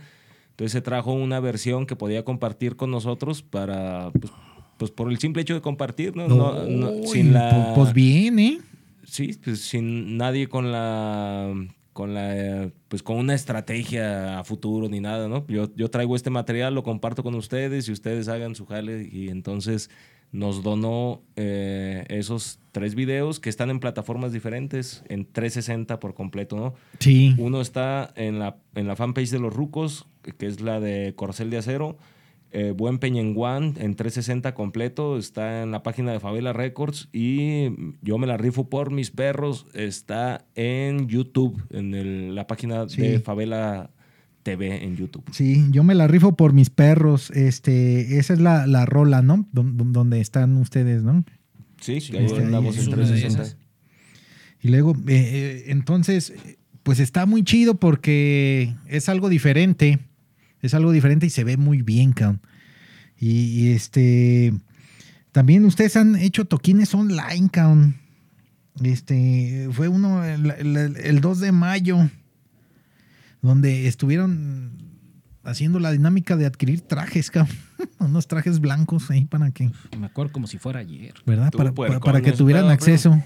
[0.52, 4.32] Entonces se trajo una versión que podía compartir con nosotros para, pues,
[4.78, 6.28] pues por el simple hecho de compartir, ¿no?
[6.28, 7.50] No- no- Uy, sin la...
[7.50, 8.60] pues, pues bien, ¿eh?
[9.06, 11.52] Sí, pues sin nadie con la
[11.96, 15.48] con la pues con una estrategia a futuro ni nada, ¿no?
[15.48, 19.30] Yo, yo traigo este material, lo comparto con ustedes y ustedes hagan su jale y
[19.30, 19.90] entonces
[20.34, 26.58] nos donó eh, esos tres videos que están en plataformas diferentes, en 360 por completo,
[26.58, 26.74] ¿no?
[27.00, 27.34] Sí.
[27.38, 30.06] Uno está en la, en la fanpage de los Rucos,
[30.38, 31.98] que es la de Corcel de Acero.
[32.52, 37.10] Eh, Buen Peñenguán en 360 completo, está en la página de Favela Records.
[37.12, 37.70] Y
[38.02, 43.02] Yo me la rifo por mis perros, está en YouTube, en el- la página Sí.
[43.02, 43.90] de Favela
[44.44, 45.24] TV en YouTube.
[45.32, 47.30] Sí, yo me la rifo por mis perros.
[47.32, 49.48] Este, esa es la, la rola, ¿no?
[49.52, 51.26] Don- don- donde están ustedes, ¿no?
[51.82, 53.44] Sí, Sí, ahí este, andamos es en una de 360.
[53.44, 53.58] esas.
[54.62, 56.34] Y luego, eh, eh, entonces,
[56.84, 60.00] pues está muy chido porque es algo diferente.
[60.66, 62.42] Es algo diferente y se ve muy bien, cabrón.
[63.18, 64.54] Y, y, este.
[65.32, 67.96] También ustedes han hecho toquines online, cabrón.
[68.84, 69.70] Este.
[69.72, 72.10] Fue uno el, el- el 2 de mayo.
[73.42, 74.72] Donde estuvieron
[75.44, 77.56] haciendo la dinámica de adquirir trajes, cabrón.
[78.00, 79.72] Unos trajes blancos ahí para que.
[79.98, 81.14] Me acuerdo como si fuera ayer.
[81.26, 81.52] ¿Verdad?
[81.52, 83.22] Para, para- que tuvieran acceso.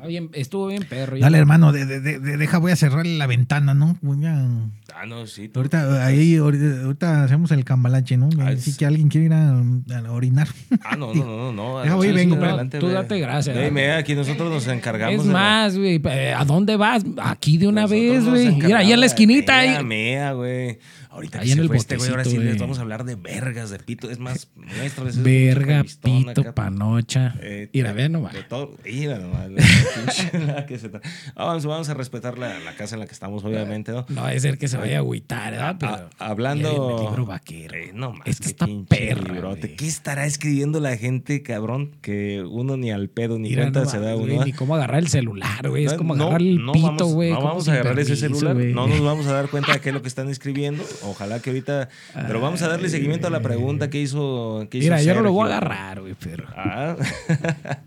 [0.00, 1.18] Estaba bien- estuvo bien perro.
[1.18, 3.98] Dale, hermano, de, de- de- de- deja, voy a cerrarle la ventana, ¿no?
[4.26, 4.70] A-
[5.02, 5.48] Ah, no, sí.
[5.48, 8.28] tú- ahorita, ahí, ahorita, ahorita hacemos el cambalache, ¿no?
[8.40, 10.48] Ah, Así es- que alguien quiere ir a, a orinar.
[10.84, 11.80] Ah, no, no, no, no.
[11.82, 12.36] Deja, voy vengo.
[12.36, 13.56] adelante, Tú date gracias.
[13.56, 15.20] Ve, aquí nosotros nos encargamos.
[15.24, 17.04] Es más, güey, eh, ¿a dónde vas?
[17.22, 18.56] Aquí de una Nosotros vez, güey.
[18.56, 19.52] Mira, ahí en la esquinita.
[19.60, 19.84] Mea, ahí.
[19.84, 20.78] mea, güey.
[21.12, 23.02] Ahorita Ahí que en se el fue este güey, ahora sí les vamos a hablar
[23.04, 24.08] de vergas, de pito.
[24.10, 25.14] Es más, muéstrales.
[25.16, 26.54] ese Verga, pito, acá.
[26.54, 27.34] panocha.
[27.40, 28.32] Eh, Mira, ve nomás.
[28.32, 28.76] de todo.
[28.84, 29.48] Mira nomás.
[31.36, 34.06] vamos, vamos a respetar la, la casa en la que estamos, obviamente, ¿no?
[34.08, 35.76] No va a ser que se vaya a agüitar, ¿verdad?
[35.80, 36.98] Pero, hablando.
[37.00, 37.74] El libro vaquero.
[37.76, 38.26] Eh, no más.
[38.26, 39.74] Este está perra, librote.
[39.74, 41.96] ¿Qué estará escribiendo la gente, cabrón?
[42.02, 44.34] Que uno ni al pedo ni Mira, cuenta no se da uno.
[44.34, 44.46] güey.
[44.46, 45.86] Ni cómo agarrar el celular, güey.
[45.86, 47.30] Es como agarrar el pito, güey.
[47.32, 48.54] No vamos a agarrar ese celular.
[48.54, 50.84] No nos vamos a dar cuenta de qué es lo que están escribiendo.
[51.02, 51.88] Ojalá que ahorita.
[52.14, 54.66] Pero vamos a darle seguimiento a la pregunta que hizo.
[54.70, 56.44] Que hizo Mira, yo no lo voy a agarrar, güey, pero.
[56.56, 56.96] Ah.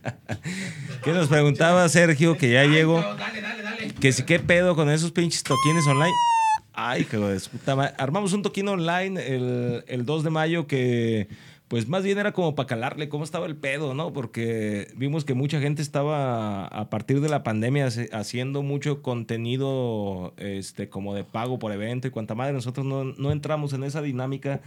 [1.03, 2.37] ¿Qué nos preguntaba Sergio?
[2.37, 3.03] Que ya llegó.
[3.99, 6.13] Que si qué pedo con esos pinches toquines online.
[6.73, 7.73] Ay, hijo de su puta.
[7.97, 11.27] Armamos un toquín online el, el 2 de mayo que,
[11.67, 14.13] pues más bien era como para calarle cómo estaba el pedo, ¿no?
[14.13, 20.89] Porque vimos que mucha gente estaba a partir de la pandemia haciendo mucho contenido este,
[20.89, 22.53] como de pago por evento y cuanta madre.
[22.53, 24.61] Nosotros no, no entramos en esa dinámica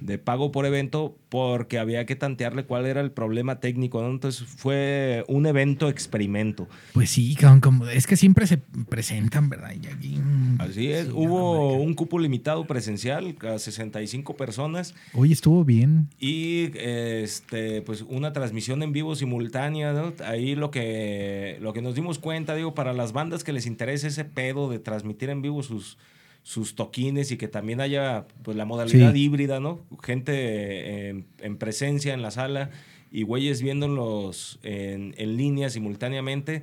[0.00, 4.10] de pago por evento porque había que tantearle cuál era el problema técnico, ¿no?
[4.10, 6.68] Entonces fue un evento experimento.
[6.92, 9.72] Pues sí, como- es que siempre se presentan, ¿verdad?
[9.82, 15.32] Y aquí, mm, Así es, sí, hubo un cupo limitado presencial a 65 personas Oye,
[15.32, 16.08] estuvo bien.
[16.20, 20.12] y este pues una transmisión en vivo simultánea, ¿no?
[20.24, 24.06] Ahí lo que lo que nos dimos cuenta, digo, para las bandas que les interesa
[24.08, 25.98] ese pedo de transmitir en vivo sus
[26.44, 29.22] sus toquines y que también haya pues la modalidad Sí.
[29.24, 29.80] híbrida, ¿no?
[30.02, 32.70] Gente eh, en, en presencia en la sala
[33.10, 36.62] y güeyes viéndolos en, en línea simultáneamente,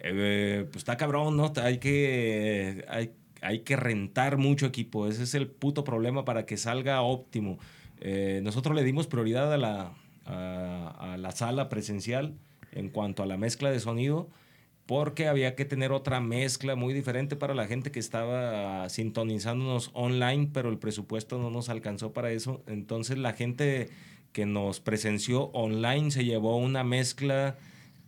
[0.00, 1.52] eh, pues está cabrón, ¿no?
[1.62, 5.06] Hay que, hay, hay que rentar mucho equipo.
[5.06, 7.58] Ese es el puto problema para que salga óptimo.
[8.00, 9.92] Eh, nosotros le dimos prioridad a la,
[10.26, 12.34] a, a la sala presencial
[12.72, 14.28] en cuanto a la mezcla de sonido
[14.90, 20.50] porque había que tener otra mezcla muy diferente para la gente que estaba sintonizándonos online,
[20.52, 22.64] pero el presupuesto no nos alcanzó para eso.
[22.66, 23.88] Entonces la gente
[24.32, 27.56] que nos presenció online se llevó una mezcla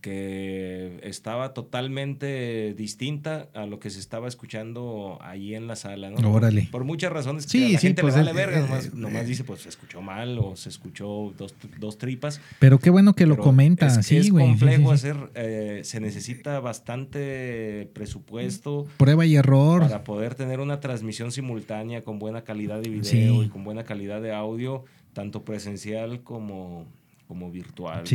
[0.02, 6.30] que estaba totalmente distinta a lo que se estaba escuchando ahí en la sala, ¿no?
[6.32, 6.68] Órale.
[6.70, 8.62] Por muchas razones que Sí, a la sí, gente pues, le vale eh, verga, eh,
[8.62, 12.40] nomás, eh, nomás dice pues se escuchó mal o se escuchó dos, dos tripas.
[12.58, 13.86] Pero qué bueno que lo comenta.
[13.86, 14.44] Es, sí, es güey.
[14.44, 15.08] sí, complejo sí, sí.
[15.08, 19.82] hacer, eh, se necesita bastante presupuesto Prueba y error.
[19.82, 23.42] para poder tener una transmisión simultánea con buena calidad de video Sí.
[23.46, 26.86] y con buena calidad de audio, tanto presencial como,
[27.28, 28.00] como virtual.
[28.00, 28.06] ¿no?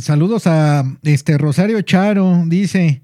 [0.00, 3.02] Saludos a este Rosario Charo, dice.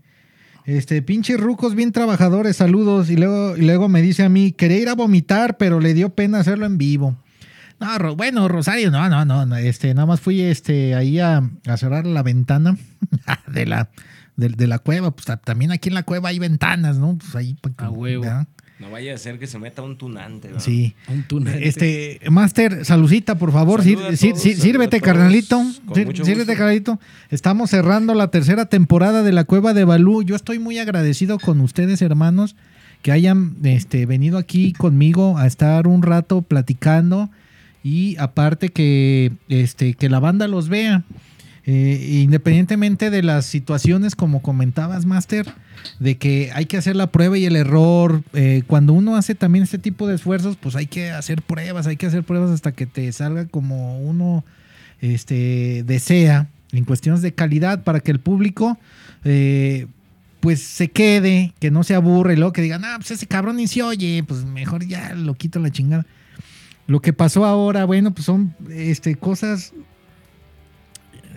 [0.65, 3.11] Este, pinches rucos bien trabajadores, saludos.
[3.11, 6.11] Y luego, y luego me dice a mí, quería ir a vomitar, pero le dio
[6.15, 7.17] pena hacerlo en vivo.
[7.81, 11.43] No, Ro- bueno, Rosario, no, no, no, no, este, nada más fui este, ahí a,
[11.67, 12.77] a cerrar la ventana
[13.49, 13.91] de la,
[14.37, 15.11] de, de la cueva.
[15.11, 17.17] Pues ta- también aquí en la cueva hay ventanas, ¿no?
[17.19, 17.55] Pues ahí.
[17.55, 18.23] pa- A huevo.
[18.23, 18.47] ¿verdad?
[18.83, 20.51] No vaya a ser que se meta un tunante.
[20.59, 20.95] Sí.
[21.07, 21.63] Un túnel.
[21.63, 23.81] Este, Master, saludita, por favor.
[23.85, 25.57] Sir- todos, sir- sírvete, carnalito.
[25.87, 26.59] con Sir- mucho Sírvete, gusto.
[26.59, 27.01] carnalito.
[27.31, 30.25] Estamos cerrando la tercera temporada de la Cueva de Balú.
[30.25, 32.57] Yo estoy muy agradecido con ustedes, hermanos,
[33.03, 37.31] que hayan este, venido aquí conmigo a estar un rato platicando
[37.85, 41.05] y aparte que, este, que la banda los vea.
[41.65, 45.47] Eh, independientemente de las situaciones, como comentabas, Master,
[46.01, 48.23] de que hay que hacer la prueba y el error.
[48.33, 51.97] eh, cuando uno hace también este tipo de esfuerzos, pues hay que hacer pruebas, hay
[51.97, 54.45] que hacer pruebas hasta que te salga como uno
[55.01, 58.79] este, desea en cuestiones de calidad para que el público
[59.25, 59.87] eh,
[60.41, 63.57] pues se quede, que no se aburre, y luego que digan, ah, pues ese cabrón
[63.57, 66.05] ni se oye, pues mejor ya lo quito la chingada.
[66.89, 69.73] Lo que pasó ahora, bueno, pues son este, cosas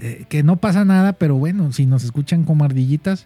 [0.01, 3.25] eh, que no pasa nada, pero bueno, si nos escuchan como ardillitas,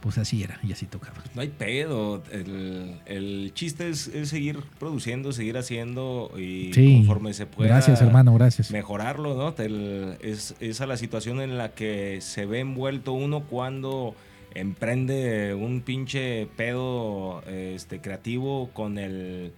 [0.00, 1.16] pues así era y así tocaba.
[1.34, 2.22] No hay pedo.
[2.30, 6.96] El, el chiste es, es seguir produciendo, seguir haciendo y Sí.
[6.98, 7.70] conforme se pueda.
[7.70, 8.70] Gracias, hermano, gracias.
[8.70, 9.54] Mejorarlo, ¿no?
[9.64, 14.14] El- es, es a la situación en la que se ve envuelto uno cuando
[14.54, 19.52] emprende un pinche pedo este, creativo con el.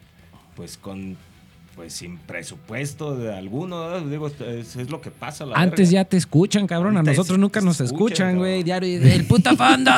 [0.55, 1.17] Pues con.
[1.77, 4.09] Pues sin presupuesto de alguno, ¿no?
[4.09, 5.45] Digo, es, es lo que pasa.
[5.45, 6.03] la Antes verga.
[6.03, 6.97] ya te escuchan, cabrón.
[6.97, 8.63] A nosotros nunca nos escuchan, güey.
[8.63, 9.91] Diario, el puta fondo.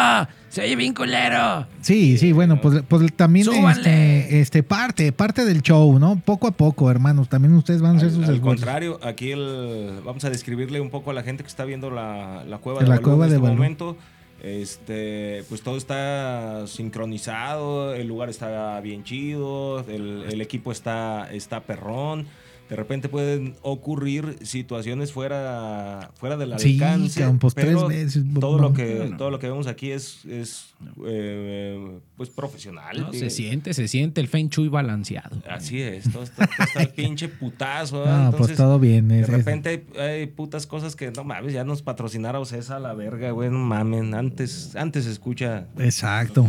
[0.48, 1.66] Se oye bien culero.
[1.80, 6.20] Sí, sí, bueno, pues, pues también este, este, parte, parte del show, ¿no?
[6.24, 7.28] Poco a poco, hermanos.
[7.28, 8.64] También ustedes van a hacer Al, sus al esfuerzos.
[8.64, 12.42] contrario, aquí el, vamos a describirle un poco a la gente que está viendo la,
[12.44, 13.54] la cueva La de Balú cueva en de este Balú.
[13.56, 13.96] momento.
[14.42, 21.60] Este, pues todo está sincronizado, el lugar está bien chido, el, el equipo está, está
[21.60, 22.26] perrón.
[22.68, 27.20] De repente pueden ocurrir situaciones fuera, fuera del Sí, alcance.
[27.20, 30.74] cabrón, pues, pero tres veces, todo lo que todo lo que vemos aquí es, es
[31.06, 33.00] eh, pues profesional.
[33.00, 35.36] No, se siente, se siente el Feng Shui balanceado.
[35.48, 38.04] Así es, todo está, todo está el pinche putazo.
[38.04, 39.08] pues Entonces, todo bien.
[39.08, 42.80] de es- repente hay, hay putas cosas que no mames, ya nos patrocinara Ocesa a
[42.80, 44.14] la verga, güey, no mamen.
[44.14, 45.66] Antes, antes se escucha.
[45.78, 46.46] Exacto.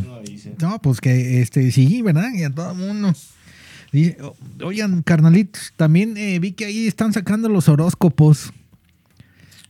[0.62, 2.30] No, pues que este, sí, ¿verdad?
[2.34, 3.14] Y a todo mundo.
[3.92, 4.18] Dice,
[4.64, 8.54] oigan, carnalitos, también eh, vi que ahí están sacando los horóscopos.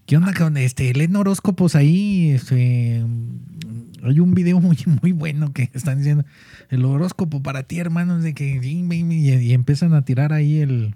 [0.05, 0.93] ¿Qué onda con este?
[0.93, 2.31] Leen horóscopos ahí.
[2.31, 3.03] Este,
[4.03, 6.25] hay un video muy, muy bueno que están diciendo
[6.69, 10.95] el horóscopo para ti, hermanos, de que y empiezan a tirar ahí el,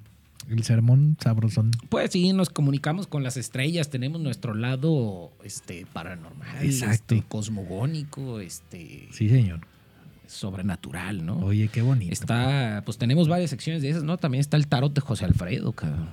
[0.50, 1.72] el sermón sabrosón.
[1.90, 7.16] Pues sí, nos comunicamos con las estrellas, tenemos nuestro lado este paranormal, Exacto.
[7.16, 9.62] este cosmogónico, este Sí, señor.
[10.34, 11.38] Sobrenatural, ¿no?
[11.40, 12.12] Oye, qué bonito.
[12.12, 14.18] Está, pues tenemos varias secciones de esas, ¿no?
[14.18, 16.10] También está el tarot de José Alfredo, cabrón.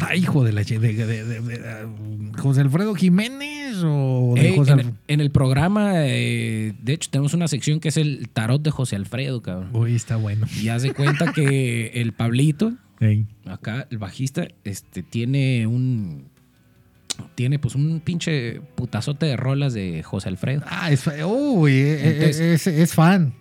[0.00, 0.62] Ay, hijo de la...
[0.62, 5.20] De, de- de- de- uh, ¿José Alfredo Jiménez o de Eh, José en, Alf- en
[5.20, 9.42] el programa, eh, de hecho, tenemos una sección que es el tarot de José Alfredo,
[9.42, 9.68] cabrón.
[9.74, 10.46] Uy, está bueno.
[10.60, 13.26] Y haz de cuenta que el Pablito, Ey.
[13.44, 16.32] acá, el bajista, este, tiene un.
[17.36, 20.62] Tiene pues un pinche putazote de rolas de José Alfredo.
[20.66, 23.34] Ah, es, eh, Entonces- es, es fan.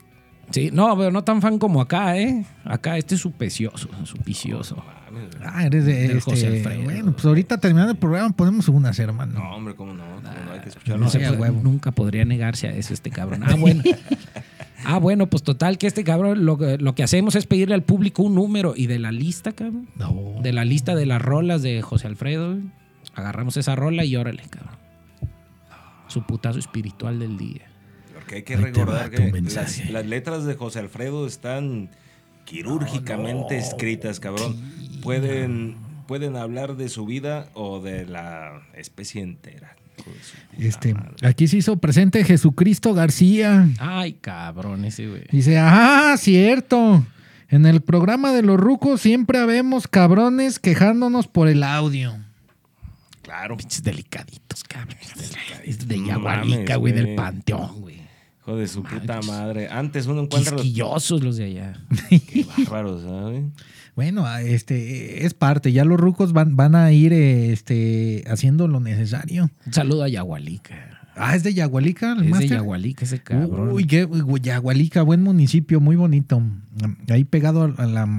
[0.52, 2.46] Sí, no, pero no tan fan como acá, ¿eh?
[2.64, 4.76] Acá este es su precioso, su vicioso.
[5.12, 5.44] Mames, güey.
[5.52, 6.84] Ah, eres de Del este, José Alfredo.
[6.84, 9.40] Bueno, pues ahorita terminando el programa ponemos unas, hermano.
[9.40, 10.04] No, hombre, cómo no.
[10.04, 11.10] cómo no, hay que No escucharlo.
[11.10, 11.60] se puede- huevo.
[11.64, 13.44] nunca podría negarse a eso este cabrón.
[13.46, 13.82] Ah, bueno.
[14.86, 17.84] Ah, bueno, pues total que este cabrón lo, que- lo que hacemos es pedirle al
[17.84, 19.88] público un número y de la lista, cabrón.
[19.96, 20.34] No.
[20.42, 22.58] De la lista de las rolas de José Alfredo,
[23.16, 24.76] agarramos esa rola y órale, cabrón.
[26.08, 27.62] Su putazo espiritual del día.
[28.24, 29.84] Porque hay que Ahí recordar que mensaje.
[29.84, 31.90] las, las letras de José Alfredo están
[32.46, 34.56] quirúrgicamente escritas, cabrón.
[35.02, 35.76] Pueden,
[36.08, 39.76] pueden hablar de su vida o de la especie entera.
[40.58, 41.28] Este, madre.
[41.28, 43.68] aquí se hizo presente Jesucristo García.
[43.80, 45.24] Ay, cabrón, ese güey.
[45.30, 47.06] Dice, ah, cierto.
[47.50, 52.18] En el programa de los rucos siempre habemos cabrones quejándonos por el audio.
[53.22, 53.58] Claro.
[53.58, 54.98] Pinches delicaditos, cabrón.
[55.66, 58.03] Es de Yagualica, güey, del panteón, güey.
[58.46, 59.70] Hijo de su puta madre.
[59.70, 61.80] Antes uno encuentra los Quisquillosos los de allá.
[62.10, 63.46] Qué bárbaros, ¿sabes?
[63.96, 65.72] Bueno, ah, este es parte.
[65.72, 69.50] Ya los rucos van, van a ir este, haciendo lo necesario.
[69.66, 70.94] Un saludo a Yagualica.
[71.16, 72.48] Ah, es de Yagualica, el Es de?
[72.48, 73.72] Yagualica ese cabrón.
[73.72, 76.42] Uy, qué uy, Yagualica, buen municipio, muy bonito.
[77.10, 78.10] Ahí pegado a la,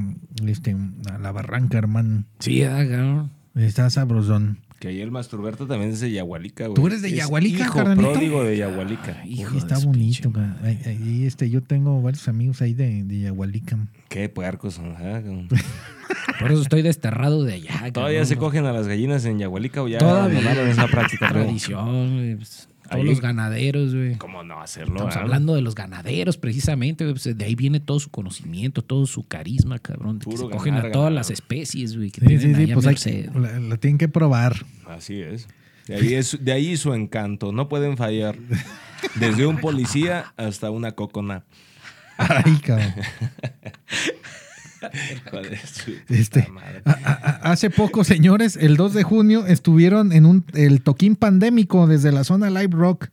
[0.47, 0.77] este,
[1.13, 2.25] a la barranca, hermano.
[2.39, 3.31] Sí, ah, cabrón.
[3.57, 4.59] Está sabrosón.
[4.85, 6.75] Que ahí el Masturberto también es de Yahualica, güey.
[6.75, 8.13] ¿Tú eres de Es Yahualica, hijo carnalito?
[8.13, 9.23] pródigo de Yahualica.
[9.27, 10.31] Hijo de está bonito.
[10.63, 13.79] ahí- este, yo tengo varios amigos ahí de, de Yahualica.
[14.11, 14.93] Qué puercos son.
[14.95, 15.49] cabrón.
[16.39, 17.71] Por eso estoy desterrado de allá.
[17.93, 20.39] ¿Todavía cabrón, se cogen a las gallinas en Yahualica o ya Todavía.
[20.41, 21.29] abandonaron esa práctica?
[21.31, 24.17] Tradición, pues, todos Ahí- los ganaderos, güey.
[24.17, 24.95] ¿Cómo no hacerlo?
[24.95, 25.21] Estamos ah?
[25.21, 27.05] hablando de los ganaderos, precisamente.
[27.05, 30.19] güey, pues, de ahí viene todo su conocimiento, todo su carisma, cabrón.
[30.19, 32.11] De que se cogen ganar, a todas las especies, güey.
[32.11, 34.55] Que Sí, tienen sí, sí, pues hay la, la tienen que probar.
[34.87, 35.49] Así es.
[35.87, 36.39] De ahí, es.
[36.43, 37.53] de ahí su encanto.
[37.53, 38.37] No pueden fallar.
[39.17, 41.45] Desde un policía hasta una cocona.
[42.17, 42.95] Ay, cabrón.
[46.09, 46.47] Este,
[46.85, 52.11] a- hace poco, señores, el 2 de junio estuvieron en un, el toquín pandémico desde
[52.13, 53.09] la zona Live Rock.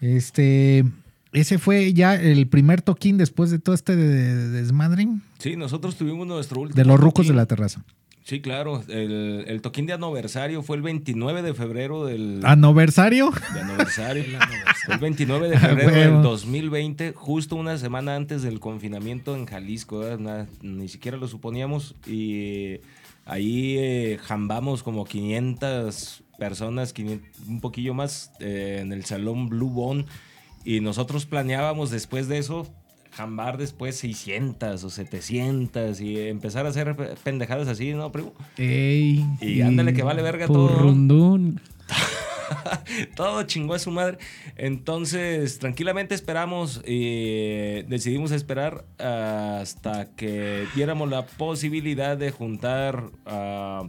[0.00, 0.84] Este,
[1.32, 5.06] ese fue ya el primer toquín después de todo este de- de- desmadre
[5.38, 6.76] Sí, nosotros tuvimos nuestro último.
[6.76, 7.32] de los rucos toquín.
[7.32, 7.82] de la terraza.
[8.24, 8.82] Sí, claro.
[8.88, 12.40] El, el toquín de aniversario fue el 29 de febrero del.
[12.42, 13.30] ¿Aniversario?
[13.54, 14.24] de aniversario.
[14.84, 16.14] Fue el 29 de Ah, febrero huevo.
[16.14, 20.02] del 2020, justo una semana antes del confinamiento en Jalisco.
[20.60, 21.94] ni siquiera lo suponíamos.
[22.04, 22.78] Y
[23.26, 29.70] ahí eh, jambamos como 500 personas, 500 un poquillo más, eh, en el salón Blue
[29.70, 30.06] Bone.
[30.64, 32.66] Y nosotros planeábamos después de eso
[33.12, 38.34] jambar después 600 o 700 y empezar a hacer pendejadas así, ¿no, primo?
[38.58, 40.68] Ey, Y ándale que vale verga todo.
[40.68, 41.60] Purrundún.
[43.16, 44.18] Todo chingó a su madre.
[44.56, 53.88] Entonces, tranquilamente esperamos y decidimos esperar hasta que viéramos la posibilidad de juntar a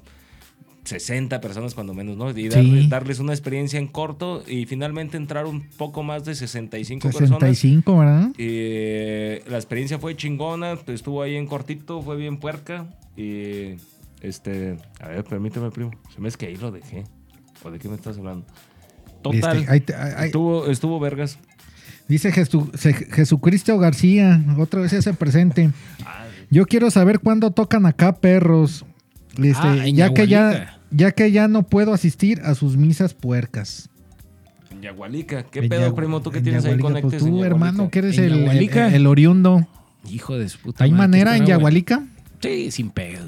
[0.84, 2.30] 60 personas cuando menos, ¿no?
[2.32, 2.88] Y Sí.
[2.88, 7.40] darles una experiencia en corto y finalmente entrar un poco más de 65 personas.
[7.40, 8.30] 65, ¿verdad?
[8.38, 12.88] Y eh, la experiencia fue chingona, estuvo ahí en cortito, fue bien puerca.
[13.18, 13.76] Y
[14.22, 15.92] este, a ver, permíteme, primo.
[16.16, 17.04] Se me es que ahí lo dejé.
[17.64, 18.46] ¿O de qué me estás hablando?
[19.22, 19.58] Total.
[19.58, 21.38] Este, ahí te- ahí- estuvo, estuvo vergas.
[22.08, 22.72] Dice Jesu-
[23.12, 25.72] Jesucristo García, otra vez ese presente.
[26.50, 28.86] Yo quiero saber cuándo tocan acá perros.
[29.38, 30.80] Este, Ah, ya que ya, Yahualica.
[30.92, 33.90] ya que ya no puedo asistir a sus misas puercas.
[34.72, 35.44] En Yagualica.
[35.44, 36.22] ¿Qué En pedo, primo?
[36.22, 38.94] ¿Tú qué en tienes ahí Pues tú, hermano, que eres ¿En el, el, Yahualica?
[38.96, 39.68] el oriundo.
[40.10, 41.46] Hijo de su puta ¿Hay madre, manera ¿qué en?
[41.48, 42.04] Yahualica?
[42.42, 43.26] Sí, sin pedo.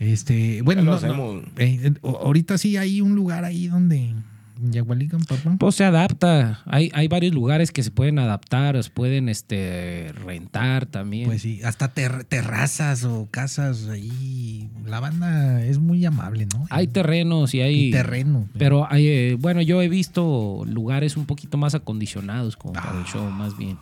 [0.00, 1.44] Este, bueno, no, no, hacemos.
[1.56, 4.14] eh, eh, ahorita sí hay un lugar ahí donde
[4.58, 5.56] en Yahualica, papá.
[5.58, 6.60] Pues se adapta.
[6.64, 11.26] Hay, hay varios lugares que se pueden adaptar, se pueden este, rentar también.
[11.26, 14.70] Pues sí, hasta ter- terrazas o casas ahí.
[14.86, 16.64] La banda es muy amable, ¿no?
[16.70, 17.84] hay terrenos y hay...
[17.88, 18.48] Y terreno.
[18.58, 23.02] Pero hay, eh, bueno, yo he visto lugares un poquito más acondicionados como para el
[23.04, 23.06] Ah.
[23.12, 23.76] show, más bien.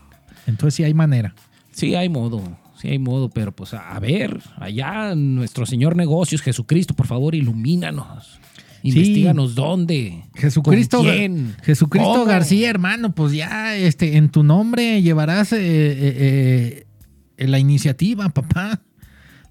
[0.48, 1.34] Entonces sí hay manera.
[1.70, 2.42] Sí hay modo,
[2.84, 7.34] sí hay modo, pero pues a, a ver, allá nuestro Señor Negocios, Jesucristo, por favor,
[7.34, 8.38] ilumínanos.
[8.82, 10.24] Investíganos dónde.
[10.34, 11.56] Jesucristo, ¿Con quién?
[11.62, 12.24] Jesucristo ¿Cómo?
[12.26, 16.86] García, hermano, pues ya este, en tu nombre llevarás eh, eh,
[17.38, 18.82] eh, la iniciativa, papá.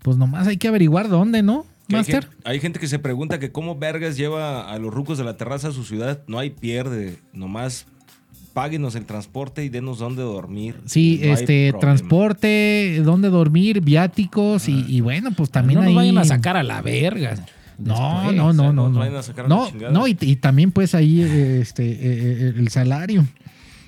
[0.03, 2.25] Pues nomás hay que averiguar dónde, ¿no, Hay Master?
[2.25, 5.36] gente, hay gente que se pregunta que cómo vergas lleva a los rucos de la
[5.36, 6.21] terraza a su ciudad.
[6.27, 7.17] No hay pierde.
[7.34, 7.88] Nomás
[8.54, 10.76] páguenos el transporte y denos dónde dormir.
[10.86, 15.93] Sí, No este, transporte, dónde dormir, viáticos y, y bueno, pues también no ahí...
[15.93, 17.36] nos vayan a sacar a la verga.
[17.80, 18.36] No, después.
[18.36, 18.99] no, o sea, no, no no, nos no.
[18.99, 21.97] vayan a sacar a No, la no, y, y también pues ahí eh, este, eh,
[22.01, 23.26] eh, el salario.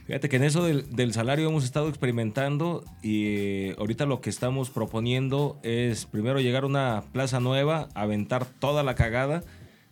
[0.08, 4.30] Fíjate que en eso del, del salario hemos estado experimentando y eh, ahorita lo que
[4.30, 9.44] estamos proponiendo es primero llegar a una plaza nueva, aventar toda la cagada,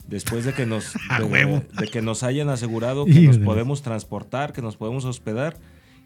[0.08, 1.64] después de que nos, de, huevo.
[1.80, 3.28] de que nos hayan asegurado que Híjole.
[3.28, 5.58] nos podemos transportar, que nos podemos hospedar.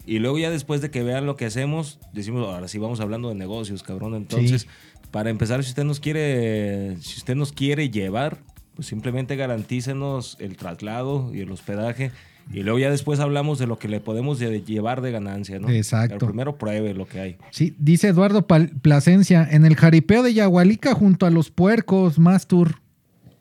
[0.06, 3.28] Y luego ya después de que vean lo que hacemos, decimos, ahora sí vamos hablando
[3.28, 4.14] de negocios, cabrón.
[4.14, 4.66] Entonces,
[5.10, 8.38] para empezar, si usted nos quiere, si usted nos quiere llevar,
[8.74, 12.10] pues simplemente garantícenos el traslado y el hospedaje.
[12.50, 15.68] Y luego ya después hablamos de lo que le podemos lle- llevar de ganancia, ¿no?
[15.68, 16.14] Exacto.
[16.18, 17.36] Pero primero pruebe lo que hay.
[17.50, 22.80] Sí, dice Eduardo Pal- Plasencia, en el jaripeo de Yahualica junto a los puercos, Mastur.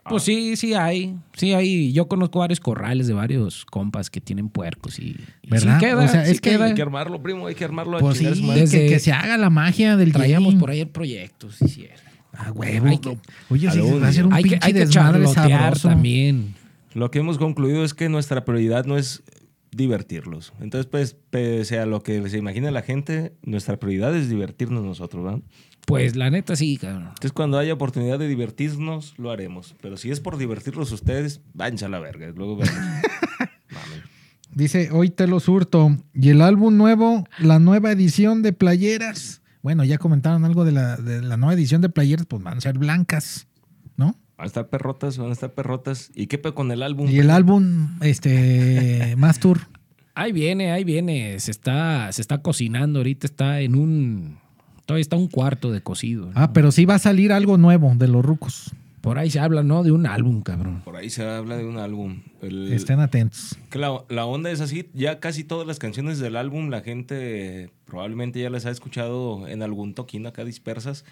[0.10, 1.16] Pues sí, sí hay.
[1.34, 1.92] Sí hay.
[1.94, 5.16] Yo conozco varios corrales de varios compas que tienen puercos y,
[5.50, 5.80] ¿Verdad?
[5.80, 6.66] sí queda, O sea, sí es que- queda.
[6.66, 7.98] Hay que armarlo, primo, hay que armarlo.
[7.98, 8.26] a Pues sí.
[8.26, 11.88] Desde- que, que se haga la magia del Traíamos por ahí el proyecto, sí, sí.
[12.34, 12.88] Ah, huevo.
[12.88, 13.18] Hay que-
[13.50, 15.88] Oye, sí, va a ser un Hay que, pinche hay que desmadre charlotear sabroso.
[15.90, 16.54] también.
[16.94, 19.24] Lo que hemos concluido es que nuestra prioridad no es
[19.72, 20.54] divertirlos.
[20.62, 25.24] Entonces, pues, pese a lo que se imagina la gente, nuestra prioridad es divertirnos nosotros,
[25.24, 25.40] ¿verdad?
[25.88, 27.04] Pues la neta sí, cabrón.
[27.04, 29.74] Entonces, cuando haya oportunidad de divertirnos, lo haremos.
[29.82, 32.28] Pero si es por divertirlos ustedes, váyanse a la verga.
[32.36, 32.60] Luego.
[34.52, 35.96] Dice, hoy te lo surto.
[36.14, 39.42] Y el álbum nuevo, la nueva edición de playeras.
[39.62, 42.62] Bueno, ya comentaron algo de la, de la nueva edición de playeras, pues van a
[42.62, 43.48] ser blancas,
[43.96, 44.18] ¿no?
[44.38, 46.12] Van a estar perrotas, van a estar perrotas.
[46.14, 47.10] ¿Y qué pedo con el álbum?
[47.10, 49.70] Y el álbum, este, más tour.
[50.16, 51.40] Ahí viene, ahí viene.
[51.40, 53.00] Se está, se está cocinando.
[53.00, 54.47] Ahorita está en un.
[54.88, 56.26] Todavía está un cuarto de cocido.
[56.26, 56.32] ¿no?
[56.34, 58.72] Ah, pero sí va a salir algo nuevo de los rucos.
[59.02, 59.84] Por ahí se habla, ¿no?
[59.84, 60.82] De un álbum, cabrón.
[60.84, 62.22] Por ahí se habla de un álbum.
[62.42, 63.56] El- Estén atentos.
[63.70, 67.70] que la, la onda es así, ya casi todas las canciones del álbum la gente
[67.86, 71.06] probablemente ya las ha escuchado en algún toquín acá dispersas,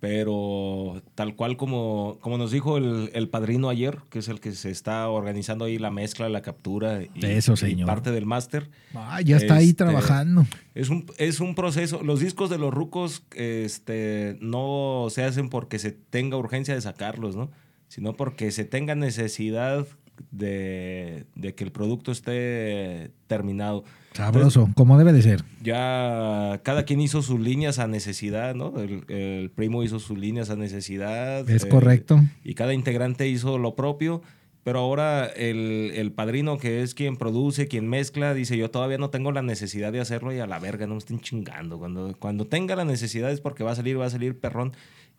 [0.00, 4.52] pero tal cual como, como nos dijo el, el padrino ayer, que es el que
[4.52, 7.86] se está organizando ahí la mezcla, la captura y, Eso, y señor.
[7.86, 8.70] parte del máster.
[8.94, 10.46] Ah, ya está ahí Este, trabajando.
[10.74, 12.02] Es un, es un proceso.
[12.02, 17.36] Los discos de los rucos este, no se hacen porque se tenga urgencia de sacarlos,
[17.36, 17.50] ¿no?
[17.88, 19.86] Sino porque se tenga necesidad
[20.30, 23.84] de, de que el producto esté terminado.
[24.12, 25.44] Sabroso, como debe de ser.
[25.62, 28.80] Ya cada quien hizo sus líneas a necesidad, ¿no?
[28.80, 31.48] El, el primo hizo sus líneas a necesidad.
[31.48, 32.20] Es eh, correcto.
[32.42, 34.22] y cada integrante hizo lo propio.
[34.62, 39.08] Pero ahora el, el padrino, que es quien produce, quien mezcla, dice: Yo todavía no
[39.08, 41.78] tengo la necesidad de hacerlo y a la verga, no me estén chingando.
[41.78, 44.72] Cuando, cuando tenga la necesidad es porque va a salir, va a salir perrón.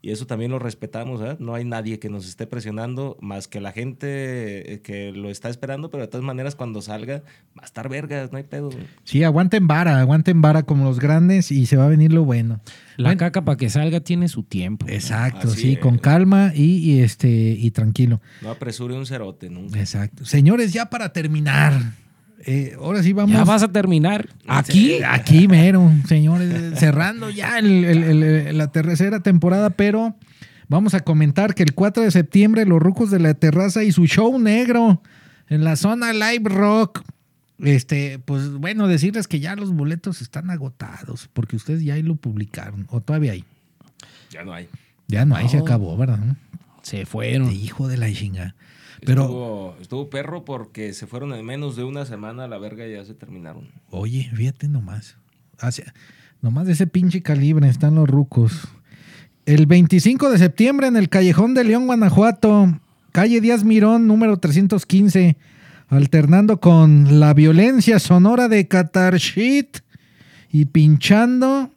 [0.03, 1.35] Y eso también lo respetamos, ¿eh?
[1.39, 5.47] No hay nadie que nos esté presionando más que la gente eh, que lo está
[5.49, 7.17] esperando, pero de todas maneras, cuando salga,
[7.55, 8.71] va a estar vergas, no hay pedo.
[9.03, 12.61] Sí, aguanten vara, aguanten vara como los grandes y se va a venir lo bueno.
[12.97, 14.87] La Bueno, caca para que salga tiene su tiempo.
[14.89, 15.79] Exacto, sí, es.
[15.79, 18.21] con calma y, y, este y tranquilo.
[18.41, 19.79] No apresure un cerote nunca.
[19.79, 20.25] Exacto.
[20.25, 21.73] Señores, ya para terminar,
[22.45, 23.35] eh, ahora sí vamos.
[23.35, 24.27] Ya vas a terminar.
[24.47, 24.99] Aquí.
[25.03, 30.15] Aquí mero, señores, cerrando ya el- el- el- la tercera temporada, pero
[30.67, 34.05] vamos a comentar que el 4 de septiembre los rucos de la terraza y su
[34.07, 35.01] show negro
[35.49, 37.03] en la zona Live Rock.
[37.59, 42.15] Este, pues bueno, decirles que ya los boletos están agotados, porque ustedes ya ahí lo
[42.15, 43.43] publicaron, o todavía hay.
[44.31, 44.67] Ya no hay.
[45.07, 46.19] Ya no, ahí se acabó, ¿verdad?
[46.81, 47.51] Se fueron.
[47.51, 48.55] Hijo de la chinga.
[49.05, 52.87] Pero, Estuvo, estuvo perro porque se fueron en menos de una semana a la verga
[52.87, 53.67] y ya se terminaron.
[53.89, 55.17] Oye, fíjate nomás.
[55.59, 55.93] Hacia-
[56.41, 58.67] nomás de ese pinche calibre están los rucos.
[59.45, 62.79] El 25 de septiembre en el Callejón de León, Guanajuato,
[63.11, 65.35] calle Díaz Mirón, número 315,
[65.89, 69.79] alternando con la violencia sonora de Catarshit
[70.51, 71.71] y pinchando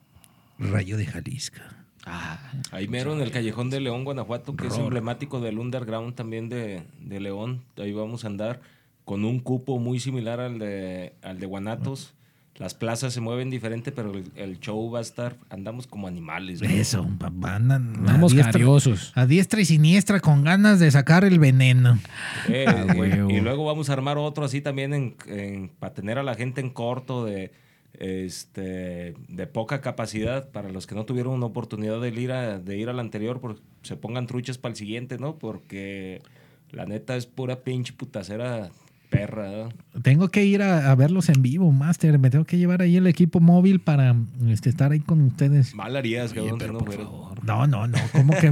[0.59, 1.59] Rayo de Jalisco.
[2.07, 2.39] Ah,
[2.71, 6.83] Ahí mero en el Callejón de León, Guanajuato, que es emblemático del underground también de,
[7.01, 7.63] de León.
[7.79, 8.61] Ahí vamos a andar
[9.05, 12.15] con un cupo muy similar al de, al de Guanatos.
[12.57, 16.63] Las plazas se mueven diferente, pero el, el show va a estar, andamos como animales.
[16.63, 16.69] ¿no?
[16.69, 17.05] Eso,
[17.43, 19.11] andan a vamos diestra- cariosos.
[19.17, 21.99] A diestra y siniestra con ganas de sacar el veneno.
[22.49, 24.95] Eh, Ah, y- luego vamos a armar otro así también
[25.27, 27.51] en, para tener a la gente en corto de
[27.99, 32.77] este de poca capacidad para los que no tuvieron una oportunidad de ir a, de
[32.77, 36.21] ir al anterior porque se pongan truchas para el siguiente no porque
[36.71, 38.71] la neta es pura pinche putacera
[39.11, 39.51] perra
[39.95, 40.01] ¿no?
[40.03, 42.19] Tengo que ir a, a verlos en vivo, Master.
[42.19, 44.17] Me tengo que llevar ahí el equipo móvil para
[44.49, 45.73] este, estar ahí con ustedes.
[45.75, 47.45] mal harías cabrón, si pero no por favor.
[47.45, 47.99] No, no, no.
[48.13, 48.51] ¿Cómo que?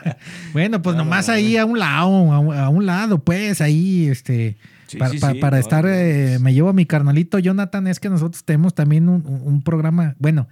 [0.52, 1.62] bueno, pues No, no, nomás no, ahí no.
[1.62, 4.56] a un lado, a un, a un lado, pues ahí, este.
[4.86, 7.38] Sí, pa- sí, pa- sí, para no, estar, no, eh, me llevo a mi carnalito
[7.38, 7.86] Jonathan.
[7.86, 10.46] Es que nosotros tenemos también un, un- un programa, bueno,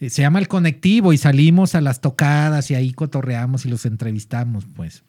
[0.00, 3.86] eh, se llama El Conectivo y salimos a las tocadas y ahí cotorreamos y los
[3.86, 5.04] entrevistamos, pues.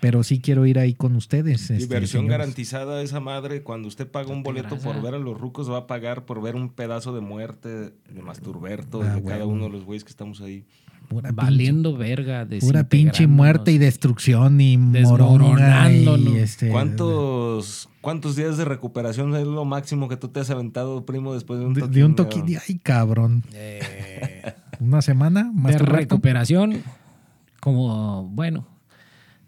[0.00, 1.60] Pero sí quiero ir ahí con ustedes.
[1.62, 3.62] este, Diversión garantizada esa madre.
[3.62, 6.54] Cuando usted paga un boleto por ver a los rucos, va a pagar por ver
[6.56, 10.40] un pedazo de muerte de Masturberto, Ah, de cada uno de los güeyes que estamos
[10.40, 10.64] ahí.
[11.10, 12.46] Pura pinche- Valiendo verga.
[12.60, 16.34] Pura pinche muerte y destrucción y Desmoronándonos.
[16.34, 21.04] y este, ¿Cuántos, ¿Cuántos días de recuperación es lo máximo que tú te has aventado,
[21.04, 21.90] primo, después de un toquín?
[21.90, 23.42] de un toque de ay cabrón.
[24.78, 26.80] una semana más de recuperación.
[27.58, 28.66] Como, bueno,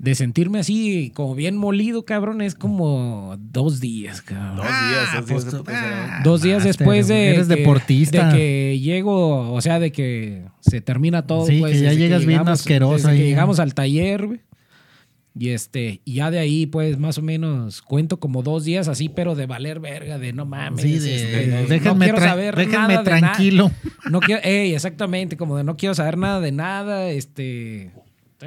[0.03, 4.57] de sentirme así, como bien molido, cabrón, es como dos días, cabrón.
[4.57, 5.73] Dos días, dos días pues de.
[5.75, 8.29] Ah, Dos días Master, después de eres que, deportista.
[8.33, 11.47] de que llego, o sea, de que se termina todo.
[11.47, 13.19] Sí, pues, que ya llegas bien llegamos- asqueroso desde ahí.
[13.19, 14.41] que llegamos al taller, güey.
[15.39, 19.09] Y este, y ya de ahí, pues, más o menos, cuento como dos días así,
[19.09, 20.83] pero de valer verga, de no mames.
[20.83, 23.05] Sí, de- este, no- no quiero saber déjenme nada de nada.
[23.05, 23.71] tranquilo.
[24.11, 27.93] No quiero, ey, exactamente, como de no quiero saber nada de nada, este,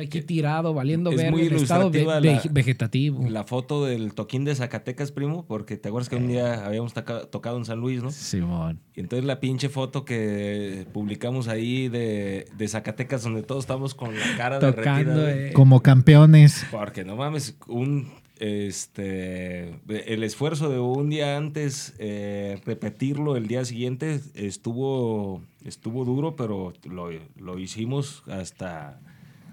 [0.03, 3.25] estoy aquí tirado, valiendo Es verga, muy estado ve- la- ve- vegetativo.
[3.29, 7.25] La foto del toquín de Zacatecas, primo, porque te acuerdas que un día habíamos taca-
[7.29, 8.11] tocado en San Luis, ¿no?
[8.11, 8.79] Simón.
[8.95, 14.13] Y entonces la pinche foto que publicamos ahí de, de Zacatecas, donde todos estamos con
[14.17, 15.47] la cara Tocando, güey.
[15.49, 15.53] eh.
[15.53, 16.65] Como campeones.
[16.71, 23.63] Porque no mames, un este el esfuerzo de un día antes eh, repetirlo el día
[23.63, 28.99] siguiente estuvo estuvo duro, pero lo, lo hicimos hasta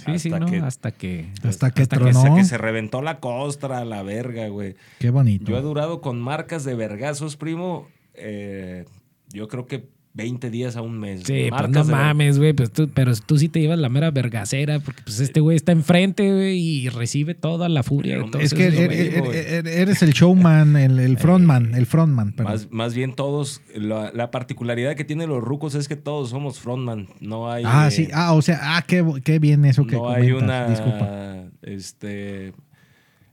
[0.04, 0.46] Sí, sí, Hasta ¿no?
[0.50, 1.26] que- hasta que.
[1.44, 2.22] Hasta que Hasta que tronó.
[2.22, 4.74] se, que se reventó la costra, la verga, güey.
[4.98, 5.50] Qué bonito.
[5.50, 7.88] Yo he durado con marcas de vergazos, primo.
[8.14, 8.84] eh,
[9.32, 11.22] yo creo que 20 días a un mes.
[11.24, 12.52] Sí, pues no mames, güey.
[12.52, 15.72] Pues tú, pero tú sí te llevas la mera vergacera, porque pues este güey está
[15.72, 20.76] enfrente, güey, y recibe toda la furia es que er- er- er- eres el showman,
[20.76, 22.32] el, el frontman, el frontman.
[22.32, 22.52] perdón.
[22.52, 26.60] Más, más bien todos, la, la particularidad que tienen los rucos es que todos somos
[26.60, 27.08] frontman.
[27.20, 27.64] No hay.
[27.66, 28.08] ah, eh, sí.
[28.12, 30.68] Ah, o sea, ah, qué, qué bien eso que no hay una.
[30.68, 31.44] Disculpa.
[31.62, 32.52] Este.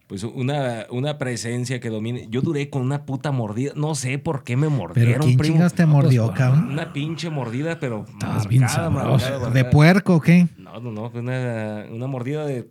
[0.09, 2.25] Pues una, una presencia que domine.
[2.31, 3.73] Yo duré con una puta mordida.
[3.75, 5.53] No sé por qué me mordieron, Pero ¿quién primo.
[5.57, 6.71] chingas te mordió, pues, cabrón?
[6.71, 8.05] Una pinche mordida, pero.
[8.11, 9.07] Estabas bien sabroso.
[9.07, 9.69] marcada, ¿De marcada.
[9.69, 10.47] puerco o qué?
[10.57, 11.11] No, no, no.
[11.11, 12.67] Fue una, una mordida de.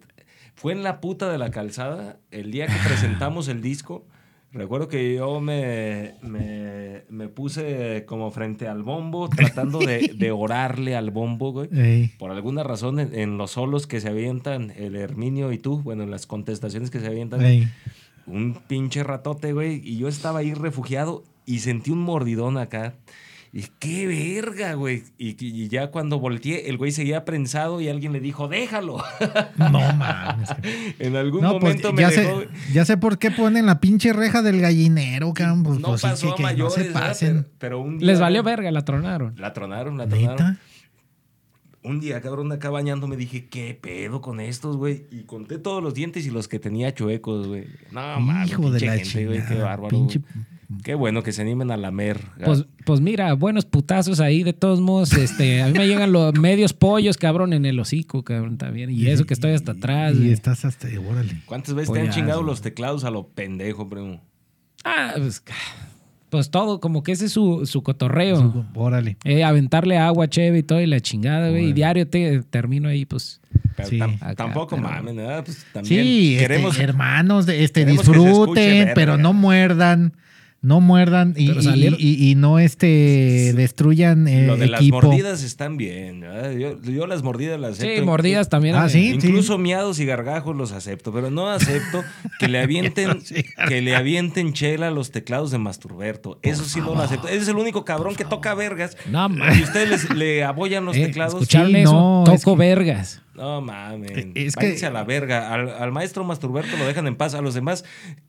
[0.57, 2.17] Fue en la puta de la calzada.
[2.33, 4.05] El día que presentamos el disco.
[4.53, 10.97] Recuerdo que yo me, me, me puse como frente al bombo, tratando de, de orarle
[10.97, 11.69] al bombo, güey.
[11.73, 12.09] Ey.
[12.19, 16.03] Por alguna razón, en, en los solos que se avientan el Herminio y tú, bueno,
[16.03, 17.69] en las contestaciones que se avientan, Ey.
[18.27, 22.95] un pinche ratote, güey, y yo estaba ahí refugiado y sentí un mordidón acá.
[23.53, 25.05] Y qué verga, güey.
[25.17, 28.99] Y, y ya cuando volteé, el güey seguía prensado y alguien le dijo, déjalo.
[29.57, 30.51] No mames.
[30.99, 32.41] en algún No, pues momento me ya dejó.
[32.43, 35.63] sé, ya sé por qué ponen la pinche reja del gallinero, cabrón.
[35.63, 37.35] Pues, no pues, pasó que- a que no mayores, se pasen.
[37.35, 38.07] Pero, pero un día.
[38.09, 39.35] Les valió verga, la tronaron.
[39.39, 40.37] La tronaron, la tronaron.
[40.37, 40.59] ¿Neta?
[41.85, 45.07] Un día, cabrón, acá bañándome dije, ¿qué pedo con estos, güey?
[45.11, 47.65] Y conté todos los dientes y los que tenía chuecos, güey.
[47.93, 49.89] No, mames, Hijo de la gente, güey, qué bárbaro.
[49.89, 50.19] Pinche...
[50.19, 50.45] güey.
[50.85, 52.21] Qué bueno que se animen a lamer.
[52.45, 56.35] Pues, pues mira, buenos putazos ahí, de todos modos, este, a mí me llegan los
[56.35, 58.91] medios pollos, cabrón, en el hocico, cabrón, también.
[58.91, 60.15] Y eso que estoy hasta atrás.
[60.17, 60.89] Y estás hasta...
[61.09, 61.41] Órale.
[61.47, 64.21] ¿Cuántas veces te han chingado los teclados a lo pendejo, primo?
[64.85, 65.43] Ah, pues,
[66.29, 68.37] pues todo, como que ese es su, su cotorreo.
[68.37, 69.17] Su- Órale.
[69.25, 71.71] Eh, aventarle agua, cheve y todo y la chingada, güey.
[71.71, 73.41] Y diario te termino ahí, pues.
[73.75, 74.01] Pero Sí.
[74.03, 75.45] Acá, tampoco pero- mames, ¿verdad?
[75.47, 76.79] Pues también Sí, este, queremos...
[76.79, 80.13] hermanos, este, escuche disfruten, pero no muerdan.
[80.61, 85.01] No muerdan y, y- salieron- y- y no este destruyan eh, lo de las equipo.
[85.01, 86.23] mordidas están bien.
[86.59, 88.01] Yo, yo las mordidas las acepto.
[88.01, 88.75] Sí, mordidas también.
[88.75, 89.11] Ah, eh, sí.
[89.15, 92.03] Incluso miados y gargajos los acepto, pero no acepto
[92.41, 93.23] que le avienten,
[93.69, 96.41] que le avienten chela a los teclados de Masturberto.
[96.43, 97.29] Eso sí no lo acepto.
[97.29, 98.97] Ese es el único cabrón que toca vergas.
[99.09, 101.35] No, Y ustedes les- le apoyan los Eh, teclados.
[101.35, 101.93] ¿Escucharon Sí, eso?
[101.93, 103.23] no, es Toco que- vergas.
[103.39, 104.27] No mames.
[104.35, 105.53] Es que- a la verga.
[105.55, 107.35] Al, al maestro Masturberto lo dejan en paz.
[107.35, 107.85] A los demás,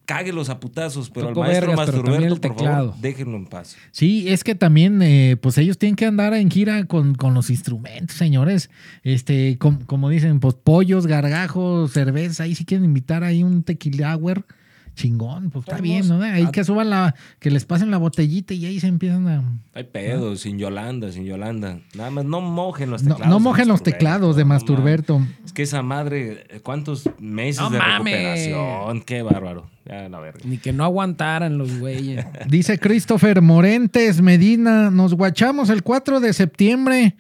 [0.06, 1.10] cáguelos a putazos.
[1.10, 2.88] Pero Toco al maestro vergas, Masturberto, por teclado.
[2.92, 3.76] favor, déjenlo en paz.
[3.92, 7.50] Sí, es que también, eh, pues ellos tienen que andar en gira con, con los
[7.50, 8.70] instrumentos, señores.
[9.04, 12.44] Este, com- como dicen, pues pollos, gargajos, cerveza.
[12.44, 14.46] Ahí si quieren invitar ahí un tequila hour,
[15.00, 16.22] chingón, pues está bien, ¿no?
[16.22, 19.44] Ahí a- que suban la, que les pasen la botellita y ahí se empiezan a.
[19.74, 21.80] Hay pedo, sin Yolanda, sin Yolanda.
[21.96, 23.34] Nada más no mojen los No, teclados.
[23.34, 25.22] no mojen los teclados de no Masturberto.
[25.46, 28.14] Es que esa madre, ¿cuántos meses No de mames.
[28.14, 29.02] recuperación?
[29.04, 29.70] Qué bárbaro.
[29.86, 30.42] Ya, la verga.
[30.44, 32.26] Ni que no aguantaran los güeyes.
[32.48, 37.16] Dice Christopher Morentes Medina, nos guachamos el 4 de septiembre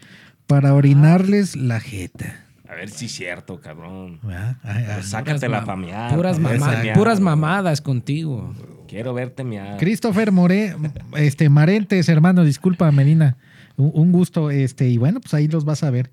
[0.46, 2.46] para orinarles la jeta.
[2.70, 4.20] A ver si es cierto, cabrón.
[4.64, 5.04] Ay, ay.
[5.04, 6.16] Sácatela ma- pa' mear.
[6.16, 6.96] Puras, pa' verse mama- mear.
[6.98, 8.54] puras mamadas contigo.
[8.88, 9.78] Quiero verte mear.
[9.78, 10.76] Christopher More,
[11.18, 13.38] este, Marentes, hermano, disculpa, Medina.
[13.76, 16.12] Un, un gusto, este, y bueno, pues ahí los vas a ver.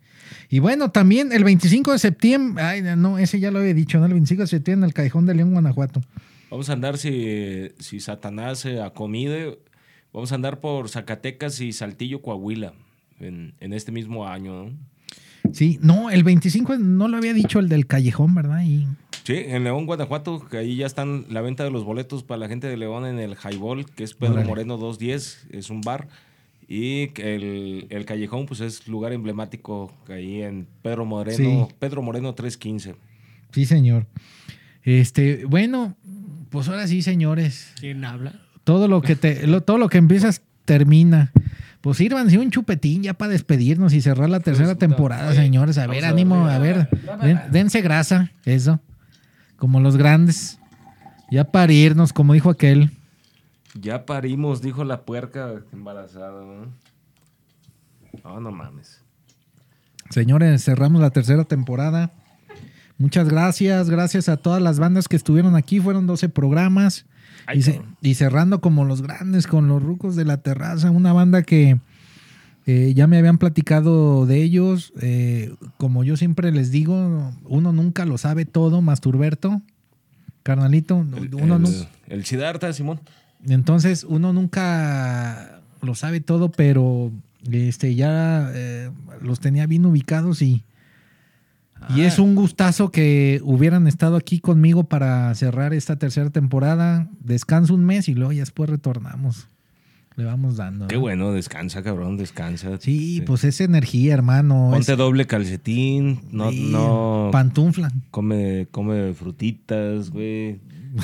[0.49, 4.07] Y bueno, también el 25 de septiembre, ay, no, ese ya lo había dicho, ¿no?
[4.07, 6.01] El 25 de septiembre en el Callejón de León, Guanajuato.
[6.51, 9.59] Vamos a andar si, si Satanás se acomide.
[10.13, 12.73] Vamos a andar por Zacatecas y Saltillo, Coahuila.
[13.21, 14.71] En, en este mismo año, ¿no?
[15.53, 18.63] Sí, no, el 25 no lo había dicho el del Callejón, ¿verdad?
[18.65, 18.87] Y
[19.25, 22.49] Sí, en León, Guanajuato, que ahí ya están la venta de los boletos para la
[22.49, 24.49] gente de León en el Highball, que es Pedro Órale.
[24.49, 26.07] Moreno 210, es un bar.
[26.69, 31.75] Y que el, el Callejón, pues es lugar emblemático ahí en Pedro Moreno, Sí.
[31.79, 32.95] Pedro Moreno 315.
[33.53, 34.07] sí, señor.
[34.85, 35.97] Este, bueno,
[36.51, 37.73] pues ahora sí, señores.
[37.81, 38.41] ¿Quién habla?
[38.65, 41.33] Todo lo que te, lo- todo lo que empiezas termina.
[41.87, 45.79] Pues sírvanse un chupetín ya para despedirnos y cerrar la tercera Pues, temporada, oye, señores.
[45.79, 46.89] A ver, a ánimo, a ver.
[47.23, 48.81] den- dense grasa, eso.
[49.57, 50.59] Como los grandes.
[51.31, 52.91] Ya para irnos, como dijo aquel.
[53.81, 56.43] Ya parimos, dijo la puerca embarazada.
[56.45, 56.73] ¿no?
[58.25, 59.01] No, no mames.
[60.11, 62.11] Señores, cerramos la tercera temporada.
[62.99, 65.79] Muchas gracias, gracias a todas las bandas que estuvieron aquí.
[65.79, 67.07] Fueron 12 programas.
[68.03, 71.79] Y, cerrando como los grandes con los rucos de la terraza, una banda que
[72.67, 74.93] eh, ya me habían platicado de ellos.
[75.01, 79.63] eh, como yo siempre les digo, uno nunca lo sabe todo, Masturberto,
[80.43, 81.17] carnalito, uno
[81.57, 83.01] el, nu- el Siddhartha, Simón.
[83.49, 87.13] entonces uno nunca lo sabe todo, pero
[87.51, 88.91] este ya eh,
[89.23, 90.65] los tenía bien ubicados y
[91.95, 97.09] Y es un gustazo que hubieran estado aquí conmigo para cerrar esta tercera temporada.
[97.21, 99.49] Descanso un mes y luego ya después retornamos.
[100.17, 100.87] Le vamos dando.
[100.89, 101.03] Qué ¿no?
[101.03, 102.79] bueno, descansa, cabrón, descansa.
[102.81, 104.71] Sí, pues es energía, hermano.
[104.73, 107.93] Ponte es- doble calcetín, no, Sí, no Pantufla.
[108.11, 110.59] come, come frutitas, güey.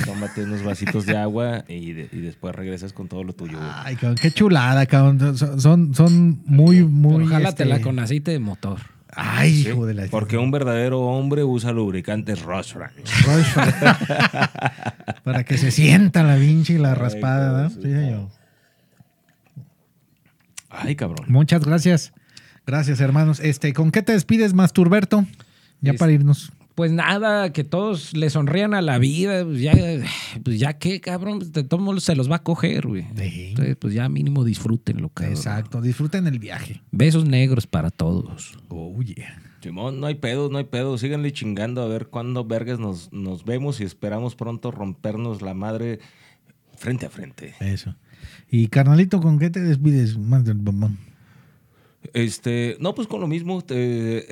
[0.07, 3.71] Tómate unos vasitos de agua y, de- y después regresas con todo lo tuyo, güey.
[3.85, 5.37] Ay, cabrón, qué chulada, cabrón.
[5.37, 7.17] Son, son, son muy, muy.
[7.19, 8.79] Pero jálatela este, con aceite de motor.
[9.15, 10.07] Ay, Sí, hijo de la.
[10.07, 13.11] Porque un verdadero hombre usa lubricantes Ross Ranch.
[15.25, 17.69] Para que se sienta la pinche y la Ay, raspada, ¿verdad?
[17.71, 18.29] cabrón, Sí, sí, señor.
[20.71, 21.27] Ay, cabrón.
[21.29, 22.13] Muchas gracias.
[22.67, 23.41] Gracias, hermanos.
[23.41, 25.27] Este, ¿con qué te despides, Masturberto?
[25.81, 26.53] Ya Es- para irnos.
[26.74, 29.44] Pues nada, que todos le sonrían a la vida.
[29.44, 29.73] Pues ya,
[30.43, 31.39] pues ya qué, cabrón.
[31.39, 33.07] Pues de todos modos se los va a coger, güey.
[33.16, 33.49] Sí.
[33.49, 35.36] Entonces, pues ya mínimo disfrútenlo, cabrón.
[35.36, 35.81] Exacto.
[35.81, 36.82] Disfruten el viaje.
[36.90, 38.59] Besos negros para todos.
[38.69, 39.43] Oh, yeah.
[39.62, 40.99] Simón, no hay pedo, no hay pedo.
[40.99, 46.01] Síganle chingando a ver cuándo vergas nos, nos vemos y esperamos pronto rompernos la madre
[46.77, 47.55] frente a frente.
[47.61, 47.94] Eso.
[48.51, 50.19] Y carnalito, ¿con qué te despides?
[50.19, 50.99] Más del bombón.
[52.15, 53.63] Este, no, pues con lo mismo.
[53.71, 54.27] eh,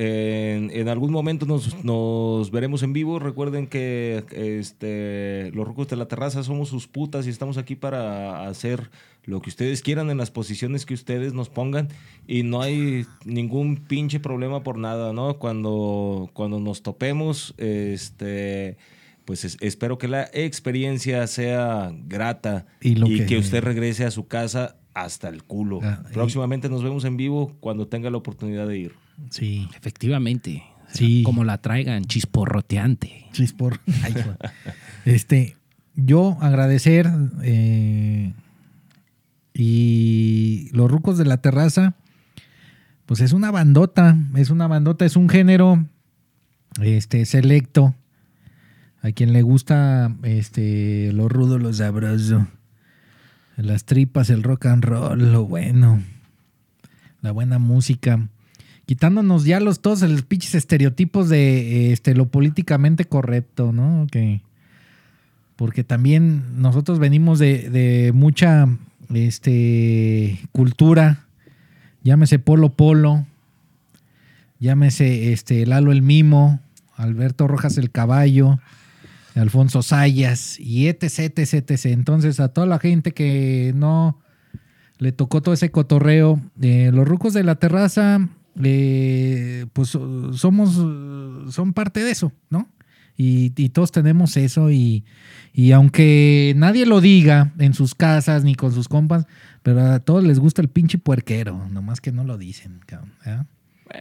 [0.59, 3.19] en, en algún momento nos, nos veremos en vivo.
[3.19, 8.47] Recuerden que este, los rucos de la terraza somos sus putas y estamos aquí para
[8.47, 8.91] hacer
[9.25, 11.89] lo que ustedes quieran en las posiciones que ustedes nos pongan.
[12.27, 15.39] Y no hay ningún pinche problema por nada, ¿no?
[15.39, 18.77] Cuando, cuando nos topemos, este.
[19.27, 23.27] Pues es- espero que la experiencia sea grata Y y, lo que...
[23.27, 25.81] que- usted regrese a su casa hasta el culo.
[25.83, 28.95] Ah, y- Próximamente nos vemos en vivo cuando tenga la oportunidad de ir.
[29.31, 29.69] Sí.
[29.77, 30.63] Efectivamente.
[30.93, 31.23] Sí.
[31.25, 33.27] Como la traigan, chisporroteante.
[33.33, 33.81] Chispor.
[34.03, 34.15] Ay,
[35.05, 35.57] este,
[35.95, 37.09] yo agradecer
[37.43, 38.33] eh,
[39.55, 41.95] y los rucos de la terraza,
[43.07, 45.85] pues es una bandota, es una bandota, es un género
[46.83, 47.95] este selecto.
[49.03, 52.47] A quien le gusta este lo rudo, lo sabroso,
[53.63, 56.03] las tripas, el rock and roll, lo bueno,
[57.23, 58.29] la buena música.
[58.87, 64.07] Quitándonos ya los todos los pinches estereotipos de este lo políticamente correcto, ¿no?
[64.11, 64.43] Que
[65.57, 68.67] porque también nosotros venimos de, de mucha
[69.13, 71.27] este cultura,
[72.03, 73.27] llámese Polo Polo,
[74.59, 76.61] llámese este Lalo el Mimo,
[76.97, 78.59] Alberto Rojas el Caballo,
[79.35, 81.87] Alfonso Sayas y etc, etc, etc.
[81.87, 84.19] Entonces a toda la gente que no
[85.01, 86.41] le tocó todo ese cotorreo.
[86.61, 88.29] Eh, los rucos de la terraza,
[88.63, 90.75] eh, pues somos,
[91.53, 92.69] son parte de eso, ¿no?
[93.17, 95.05] Y, y todos tenemos eso y,
[95.53, 99.27] y aunque nadie lo diga en sus casas ni con sus compas,
[99.63, 103.13] pero a todos les gusta el pinche puerquero, nomás que no lo dicen, cabrón.
[103.27, 103.41] ¿eh?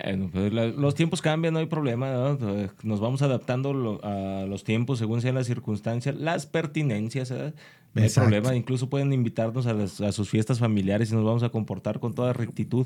[0.03, 2.11] Bueno, pues la- los tiempos cambian, no hay problema.
[2.11, 2.37] ¿no?
[2.57, 7.31] Eh, Nos vamos adaptando lo- a los tiempos según sean las circunstancias, las pertinencias.
[7.31, 7.53] ¿eh?
[7.95, 8.55] No hay problema.
[8.55, 12.13] Incluso pueden invitarnos a, las- a sus fiestas familiares y nos vamos a comportar con
[12.13, 12.85] toda rectitud.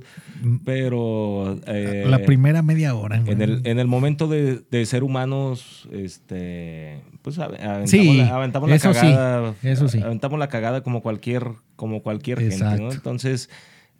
[0.63, 3.17] Pero eh, la primera media hora.
[3.25, 8.35] en el, en el momento de, de ser humanos, este, pues ave- aventamos, Sí, la,
[8.35, 9.55] aventamos la eso sí, cagada.
[9.63, 9.99] eso sí.
[10.01, 12.77] Aventamos la cagada como cualquier, como cualquier gente.
[12.80, 12.91] ¿no?
[12.91, 13.49] Entonces,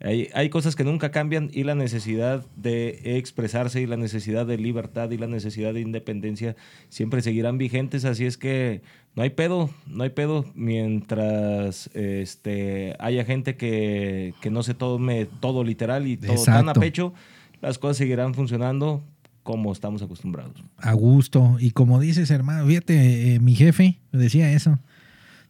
[0.00, 4.58] hay, hay cosas que nunca cambian y la necesidad de expresarse y la necesidad de
[4.58, 6.56] libertad y la necesidad de independencia
[6.88, 8.04] siempre seguirán vigentes.
[8.04, 8.82] Así es que
[9.14, 15.26] no hay pedo, no hay pedo mientras este, haya gente que, que no se tome
[15.40, 17.14] todo literal y todo tan a pecho,
[17.60, 19.02] las cosas seguirán funcionando
[19.44, 20.64] como estamos acostumbrados.
[20.78, 21.56] A gusto.
[21.60, 24.80] Y como dices, hermano, fíjate, eh, mi jefe decía eso.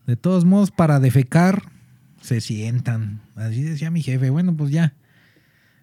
[0.06, 1.62] De todos modos, para defecar,
[2.24, 3.20] se sientan.
[3.36, 4.30] Así decía mi jefe.
[4.30, 4.94] Bueno, pues ya.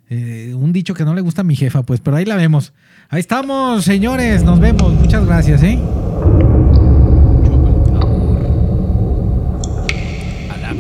[0.09, 2.73] Eh, un dicho que no le gusta a mi jefa, pues, pero ahí la vemos.
[3.09, 4.43] Ahí estamos, señores.
[4.43, 4.91] Nos vemos.
[4.93, 5.80] Muchas gracias, ¿eh?
[10.49, 10.73] A la